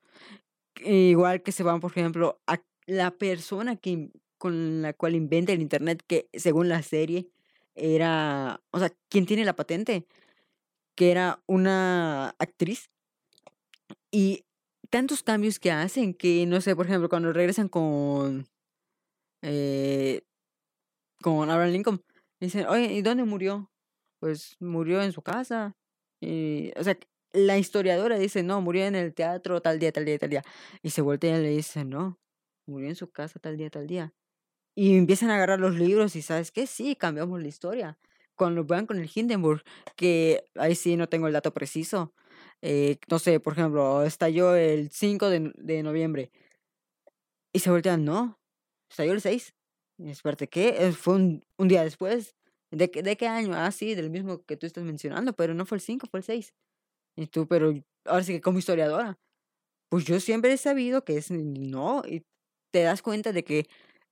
Igual 0.84 1.42
que 1.42 1.52
se 1.52 1.64
van, 1.64 1.80
por 1.80 1.90
ejemplo, 1.90 2.40
a 2.46 2.62
la 2.86 3.10
persona 3.10 3.76
que, 3.76 4.10
con 4.38 4.82
la 4.82 4.92
cual 4.92 5.14
inventa 5.16 5.52
el 5.52 5.60
Internet, 5.60 6.02
que 6.06 6.28
según 6.32 6.68
la 6.68 6.82
serie 6.82 7.28
era, 7.74 8.62
o 8.70 8.78
sea, 8.78 8.92
quien 9.08 9.26
tiene 9.26 9.44
la 9.44 9.56
patente, 9.56 10.06
que 10.94 11.10
era 11.10 11.42
una 11.46 12.30
actriz. 12.38 12.90
Y 14.10 14.44
tantos 14.90 15.22
cambios 15.22 15.58
que 15.58 15.70
hacen 15.70 16.14
que, 16.14 16.46
no 16.46 16.60
sé, 16.60 16.74
por 16.74 16.86
ejemplo, 16.86 17.08
cuando 17.08 17.32
regresan 17.32 17.68
con 17.68 18.48
eh, 19.42 20.22
con 21.22 21.50
Abraham 21.50 21.72
Lincoln. 21.72 22.04
Dicen, 22.40 22.66
oye, 22.66 22.92
¿y 22.92 23.02
dónde 23.02 23.24
murió? 23.24 23.70
Pues 24.20 24.56
murió 24.60 25.02
en 25.02 25.12
su 25.12 25.22
casa. 25.22 25.76
Y, 26.20 26.72
o 26.76 26.84
sea, 26.84 26.96
la 27.32 27.58
historiadora 27.58 28.18
dice, 28.18 28.42
no, 28.42 28.60
murió 28.60 28.84
en 28.86 28.94
el 28.94 29.14
teatro 29.14 29.60
tal 29.60 29.78
día, 29.78 29.92
tal 29.92 30.04
día, 30.04 30.18
tal 30.18 30.30
día. 30.30 30.44
Y 30.82 30.90
se 30.90 31.02
voltea 31.02 31.38
y 31.38 31.42
le 31.42 31.50
dice, 31.50 31.84
no, 31.84 32.18
murió 32.66 32.88
en 32.88 32.96
su 32.96 33.10
casa 33.10 33.38
tal 33.40 33.56
día, 33.56 33.70
tal 33.70 33.86
día. 33.86 34.12
Y 34.76 34.96
empiezan 34.96 35.30
a 35.30 35.36
agarrar 35.36 35.60
los 35.60 35.76
libros 35.76 36.16
y 36.16 36.22
sabes 36.22 36.52
que 36.52 36.66
sí, 36.66 36.96
cambiamos 36.96 37.40
la 37.42 37.48
historia. 37.48 37.98
Cuando 38.36 38.64
vean 38.64 38.86
con 38.86 38.98
el 38.98 39.10
Hindenburg, 39.12 39.62
que 39.96 40.44
ahí 40.56 40.74
sí 40.76 40.96
no 40.96 41.08
tengo 41.08 41.26
el 41.26 41.32
dato 41.32 41.52
preciso. 41.52 42.14
Eh, 42.62 42.98
no 43.10 43.18
sé, 43.18 43.40
por 43.40 43.54
ejemplo, 43.54 44.04
estalló 44.04 44.54
el 44.56 44.90
5 44.90 45.30
de, 45.30 45.52
de 45.56 45.82
noviembre. 45.82 46.30
Y 47.52 47.60
se 47.60 47.70
voltean, 47.70 48.04
no, 48.04 48.38
Estalló 48.90 49.12
el 49.12 49.20
6. 49.20 49.54
Y 49.98 50.10
espérate, 50.10 50.48
¿qué? 50.48 50.92
Fue 50.92 51.14
un, 51.14 51.44
un 51.56 51.68
día 51.68 51.82
después. 51.84 52.34
¿De, 52.70 52.86
¿De 52.88 53.16
qué 53.16 53.26
año? 53.26 53.54
Ah, 53.54 53.70
sí, 53.72 53.94
del 53.94 54.10
mismo 54.10 54.44
que 54.44 54.56
tú 54.56 54.66
estás 54.66 54.84
mencionando, 54.84 55.32
pero 55.34 55.54
no 55.54 55.66
fue 55.66 55.76
el 55.78 55.82
5, 55.82 56.06
fue 56.10 56.20
el 56.20 56.24
6. 56.24 56.54
Y 57.16 57.26
tú, 57.26 57.48
pero 57.48 57.74
ahora 58.04 58.22
sí 58.22 58.34
que 58.34 58.40
como 58.40 58.58
historiadora, 58.58 59.18
pues 59.88 60.04
yo 60.04 60.20
siempre 60.20 60.52
he 60.52 60.56
sabido 60.56 61.04
que 61.04 61.16
es 61.16 61.30
no, 61.30 62.02
y 62.06 62.22
te 62.72 62.82
das 62.82 63.02
cuenta 63.02 63.32
de 63.32 63.44
que 63.44 63.66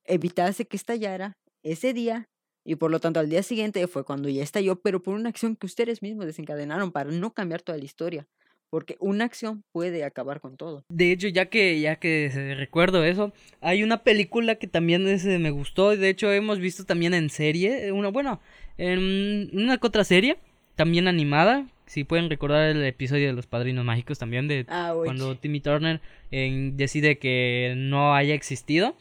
evitase 0.05 0.65
que 0.65 0.77
estallara 0.77 1.37
ese 1.63 1.93
día 1.93 2.25
y 2.65 2.75
por 2.75 2.91
lo 2.91 2.99
tanto 2.99 3.19
al 3.19 3.29
día 3.29 3.43
siguiente 3.43 3.87
fue 3.87 4.03
cuando 4.03 4.27
ya 4.27 4.43
estalló, 4.43 4.81
pero 4.81 5.01
por 5.01 5.13
una 5.13 5.29
acción 5.29 5.55
que 5.55 5.67
ustedes 5.67 6.01
mismos 6.01 6.25
desencadenaron 6.25 6.91
para 6.91 7.11
no 7.11 7.33
cambiar 7.33 7.61
toda 7.61 7.77
la 7.77 7.85
historia, 7.85 8.27
porque 8.69 8.97
una 8.99 9.25
acción 9.25 9.63
puede 9.71 10.03
acabar 10.03 10.41
con 10.41 10.57
todo. 10.57 10.83
De 10.89 11.11
hecho, 11.11 11.27
ya 11.27 11.45
que, 11.45 11.79
ya 11.79 11.95
que 11.97 12.55
recuerdo 12.57 13.03
eso, 13.03 13.33
hay 13.61 13.83
una 13.83 14.03
película 14.03 14.55
que 14.55 14.67
también 14.67 15.07
ese 15.07 15.39
me 15.39 15.51
gustó. 15.51 15.95
De 15.95 16.09
hecho, 16.09 16.31
hemos 16.31 16.59
visto 16.59 16.85
también 16.85 17.13
en 17.13 17.29
serie, 17.29 17.87
eh, 17.87 17.91
una, 17.91 18.09
bueno, 18.09 18.41
en 18.77 19.49
una 19.53 19.79
otra 19.81 20.03
serie, 20.03 20.37
también 20.75 21.07
animada. 21.07 21.67
Si 21.85 22.03
pueden 22.03 22.29
recordar 22.29 22.69
el 22.69 22.83
episodio 22.83 23.27
de 23.27 23.33
Los 23.33 23.47
Padrinos 23.47 23.85
Mágicos 23.85 24.19
también, 24.19 24.49
de 24.49 24.65
Ah, 24.67 24.93
cuando 24.93 25.37
Timmy 25.37 25.61
Turner 25.61 26.01
eh, 26.31 26.71
decide 26.73 27.17
que 27.17 27.73
no 27.77 28.13
haya 28.13 28.33
existido. 28.33 28.97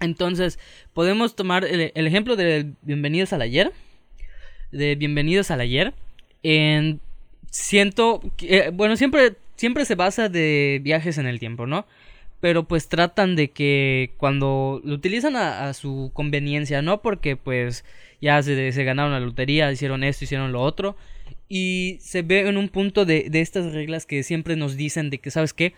Entonces, 0.00 0.58
podemos 0.92 1.34
tomar 1.34 1.64
el, 1.64 1.92
el 1.94 2.06
ejemplo 2.06 2.36
de 2.36 2.72
Bienvenidos 2.82 3.32
al 3.32 3.40
Ayer. 3.40 3.72
De 4.70 4.96
Bienvenidos 4.96 5.50
al 5.50 5.60
Ayer. 5.60 5.94
En, 6.42 7.00
siento 7.54 8.20
que, 8.36 8.70
bueno, 8.70 8.96
siempre, 8.96 9.36
siempre 9.54 9.84
se 9.84 9.94
basa 9.94 10.28
de 10.28 10.80
viajes 10.82 11.18
en 11.18 11.26
el 11.26 11.38
tiempo, 11.38 11.66
¿no? 11.66 11.86
Pero 12.40 12.64
pues 12.64 12.88
tratan 12.88 13.36
de 13.36 13.50
que 13.50 14.12
cuando 14.18 14.80
lo 14.84 14.94
utilizan 14.94 15.36
a, 15.36 15.72
su 15.72 16.10
conveniencia, 16.12 16.82
¿no? 16.82 17.00
Porque 17.00 17.36
pues 17.36 17.84
ya 18.20 18.42
se, 18.42 18.84
ganaron 18.84 19.12
la 19.12 19.20
lotería, 19.20 19.70
hicieron 19.70 20.02
esto, 20.02 20.24
hicieron 20.24 20.52
lo 20.52 20.62
otro. 20.62 20.96
Y 21.48 21.98
se 22.00 22.22
ve 22.22 22.40
en 22.40 22.56
un 22.56 22.68
punto 22.68 23.04
de, 23.04 23.28
de 23.30 23.40
estas 23.40 23.72
reglas 23.72 24.04
que 24.04 24.24
siempre 24.24 24.56
nos 24.56 24.76
dicen 24.76 25.08
de 25.08 25.18
que, 25.18 25.30
¿sabes 25.30 25.54
qué? 25.54 25.74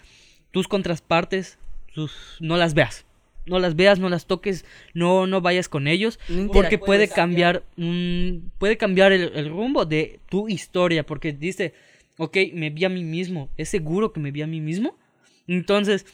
Tus 0.53 0.69
contrapartes, 0.69 1.59
tus, 1.95 2.39
no 2.41 2.57
las 2.57 2.73
veas. 2.73 3.06
No 3.47 3.59
las 3.59 3.77
veas, 3.77 3.99
no 3.99 4.09
las 4.09 4.27
toques, 4.27 4.65
no, 4.95 5.27
no 5.27 5.41
vayas 5.41 5.69
con 5.69 5.87
ellos. 5.89 6.19
No 6.29 6.53
Porque 6.53 6.79
puede 6.87 7.07
cambiar, 7.15 7.63
un- 7.77 8.51
puede 8.59 8.77
cambiar 8.77 9.13
el, 9.13 9.31
el 9.35 9.49
rumbo 9.49 9.85
de 9.85 10.21
tu 10.29 10.49
historia. 10.49 11.05
Porque 11.07 11.33
dice, 11.33 11.73
ok, 12.19 12.37
me 12.53 12.71
vi 12.71 12.85
a 12.85 12.89
mí 12.89 13.05
mismo. 13.05 13.49
¿Es 13.57 13.69
seguro 13.69 14.13
que 14.13 14.21
me 14.21 14.31
vi 14.33 14.43
a 14.43 14.47
mí 14.47 14.61
mismo? 14.61 14.97
Entonces, 15.47 16.07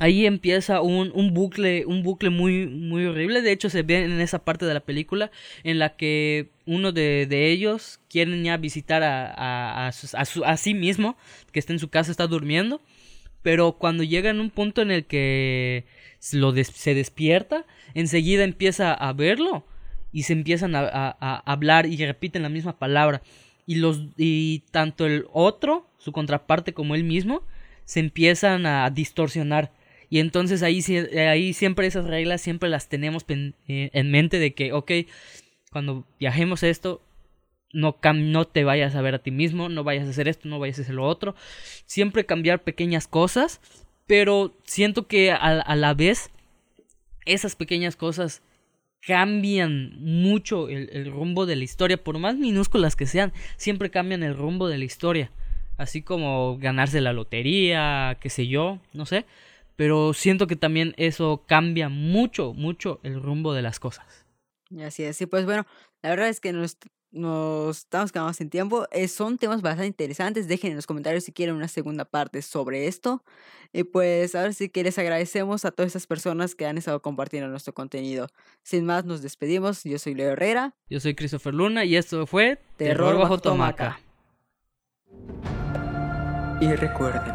ahí 0.00 0.26
empieza 0.26 0.80
un, 0.80 1.10
un 1.14 1.34
bucle, 1.34 1.84
un 1.86 2.02
bucle 2.02 2.30
muy, 2.30 2.66
muy 2.66 3.04
horrible. 3.06 3.42
De 3.42 3.52
hecho, 3.52 3.70
se 3.70 3.82
ve 3.82 4.04
en 4.04 4.20
esa 4.20 4.44
parte 4.44 4.66
de 4.66 4.74
la 4.74 4.80
película 4.80 5.30
en 5.64 5.78
la 5.78 5.96
que 5.96 6.48
uno 6.66 6.92
de, 6.92 7.26
de 7.26 7.50
ellos 7.50 8.00
quieren 8.10 8.42
ya 8.44 8.56
visitar 8.56 9.02
a, 9.02 9.26
a, 9.32 9.86
a 9.88 9.92
sus- 9.92 10.14
a 10.14 10.24
su- 10.24 10.44
a 10.44 10.56
sí 10.56 10.74
mismo, 10.74 11.16
que 11.52 11.58
está 11.60 11.72
en 11.72 11.78
su 11.78 11.88
casa, 11.88 12.10
está 12.10 12.26
durmiendo. 12.26 12.80
Pero 13.48 13.72
cuando 13.78 14.04
llega 14.04 14.28
en 14.28 14.40
un 14.40 14.50
punto 14.50 14.82
en 14.82 14.90
el 14.90 15.06
que 15.06 15.86
lo 16.32 16.52
se 16.52 16.92
despierta, 16.92 17.64
enseguida 17.94 18.44
empieza 18.44 18.92
a 18.92 19.10
verlo 19.14 19.64
y 20.12 20.24
se 20.24 20.34
empiezan 20.34 20.74
a, 20.74 20.82
hablar 21.46 21.86
y 21.86 21.96
repiten 22.04 22.42
la 22.42 22.50
misma 22.50 22.78
palabra. 22.78 23.22
Y, 23.64 23.76
los, 23.76 24.02
y 24.18 24.64
tanto 24.70 25.06
el 25.06 25.24
otro, 25.32 25.88
su 25.96 26.12
contraparte, 26.12 26.74
como 26.74 26.94
él 26.94 27.04
mismo, 27.04 27.42
se 27.86 28.00
empiezan 28.00 28.66
a 28.66 28.90
distorsionar. 28.90 29.72
Y 30.10 30.18
entonces 30.18 30.62
ahí, 30.62 30.82
sí- 30.82 30.98
ahí 30.98 31.54
siempre 31.54 31.86
esas 31.86 32.04
reglas 32.04 32.42
siempre 32.42 32.68
las 32.68 32.90
tenemos 32.90 33.24
eh, 33.30 33.54
en 33.66 34.10
mente 34.10 34.38
de 34.38 34.52
que, 34.52 34.74
ok, 34.74 34.92
cuando 35.72 36.04
viajemos 36.20 36.62
esto, 36.62 37.00
no, 37.72 38.00
cam- 38.00 38.30
no 38.30 38.46
te 38.46 38.64
vayas 38.64 38.94
a 38.94 39.02
ver 39.02 39.14
a 39.14 39.18
ti 39.18 39.30
mismo, 39.30 39.68
no 39.68 39.84
vayas 39.84 40.06
a 40.06 40.10
hacer 40.10 40.28
esto, 40.28 40.48
no 40.48 40.58
vayas 40.58 40.78
a 40.78 40.82
hacer 40.82 40.94
lo 40.94 41.06
otro. 41.06 41.34
Siempre 41.86 42.26
cambiar 42.26 42.62
pequeñas 42.62 43.06
cosas, 43.08 43.60
pero 44.06 44.54
siento 44.64 45.06
que 45.06 45.30
a, 45.32 45.36
a 45.36 45.76
la 45.76 45.94
vez 45.94 46.30
esas 47.26 47.56
pequeñas 47.56 47.96
cosas 47.96 48.42
cambian 49.00 49.92
mucho 50.02 50.68
el, 50.68 50.90
el 50.92 51.10
rumbo 51.10 51.46
de 51.46 51.56
la 51.56 51.64
historia, 51.64 52.02
por 52.02 52.18
más 52.18 52.36
minúsculas 52.36 52.96
que 52.96 53.06
sean, 53.06 53.32
siempre 53.56 53.90
cambian 53.90 54.22
el 54.22 54.36
rumbo 54.36 54.68
de 54.68 54.78
la 54.78 54.84
historia. 54.84 55.30
Así 55.76 56.02
como 56.02 56.58
ganarse 56.58 57.00
la 57.00 57.12
lotería, 57.12 58.18
qué 58.20 58.30
sé 58.30 58.48
yo, 58.48 58.80
no 58.92 59.06
sé. 59.06 59.26
Pero 59.76 60.12
siento 60.12 60.48
que 60.48 60.56
también 60.56 60.92
eso 60.96 61.44
cambia 61.46 61.88
mucho, 61.88 62.52
mucho 62.52 62.98
el 63.04 63.22
rumbo 63.22 63.54
de 63.54 63.62
las 63.62 63.78
cosas. 63.78 64.26
Así 64.84 65.04
es. 65.04 65.20
Y 65.20 65.26
pues 65.26 65.44
bueno, 65.44 65.66
la 66.02 66.10
verdad 66.10 66.28
es 66.28 66.40
que 66.40 66.52
nos, 66.52 66.76
nos 67.10 67.78
estamos 67.78 68.12
quedando 68.12 68.32
sin 68.32 68.50
tiempo. 68.50 68.86
Eh, 68.90 69.08
son 69.08 69.38
temas 69.38 69.62
bastante 69.62 69.86
interesantes. 69.86 70.48
Dejen 70.48 70.70
en 70.70 70.76
los 70.76 70.86
comentarios 70.86 71.24
si 71.24 71.32
quieren 71.32 71.54
una 71.54 71.68
segunda 71.68 72.04
parte 72.04 72.42
sobre 72.42 72.86
esto. 72.86 73.24
Y 73.72 73.84
pues 73.84 74.34
ahora 74.34 74.52
sí 74.52 74.68
que 74.68 74.82
les 74.82 74.98
agradecemos 74.98 75.64
a 75.64 75.70
todas 75.70 75.92
esas 75.92 76.06
personas 76.06 76.54
que 76.54 76.66
han 76.66 76.78
estado 76.78 77.00
compartiendo 77.02 77.48
nuestro 77.48 77.74
contenido. 77.74 78.28
Sin 78.62 78.84
más, 78.84 79.04
nos 79.04 79.22
despedimos. 79.22 79.84
Yo 79.84 79.98
soy 79.98 80.14
Leo 80.14 80.30
Herrera. 80.30 80.74
Yo 80.88 81.00
soy 81.00 81.14
Christopher 81.14 81.54
Luna 81.54 81.84
y 81.84 81.96
esto 81.96 82.26
fue 82.26 82.58
Terror 82.76 83.18
bajo 83.18 83.38
Tomaca. 83.38 84.00
Y 86.60 86.74
recuerden, 86.74 87.34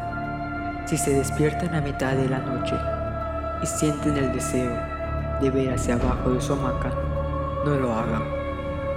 si 0.86 0.98
se 0.98 1.12
despiertan 1.12 1.74
a 1.74 1.82
mitad 1.82 2.16
de 2.16 2.28
la 2.28 2.40
noche 2.40 2.76
y 3.62 3.66
sienten 3.66 4.18
el 4.18 4.34
deseo 4.34 4.76
de 5.42 5.50
ver 5.50 5.74
hacia 5.74 5.96
abajo 5.96 6.32
de 6.32 6.42
su 6.42 6.54
hamaca, 6.54 6.90
no 7.66 7.76
lo 7.76 7.94
hagan. 7.94 8.43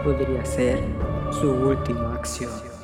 Podría 0.06 0.44
ser 0.44 0.84
su 1.32 1.50
última 1.50 2.14
acción. 2.14 2.75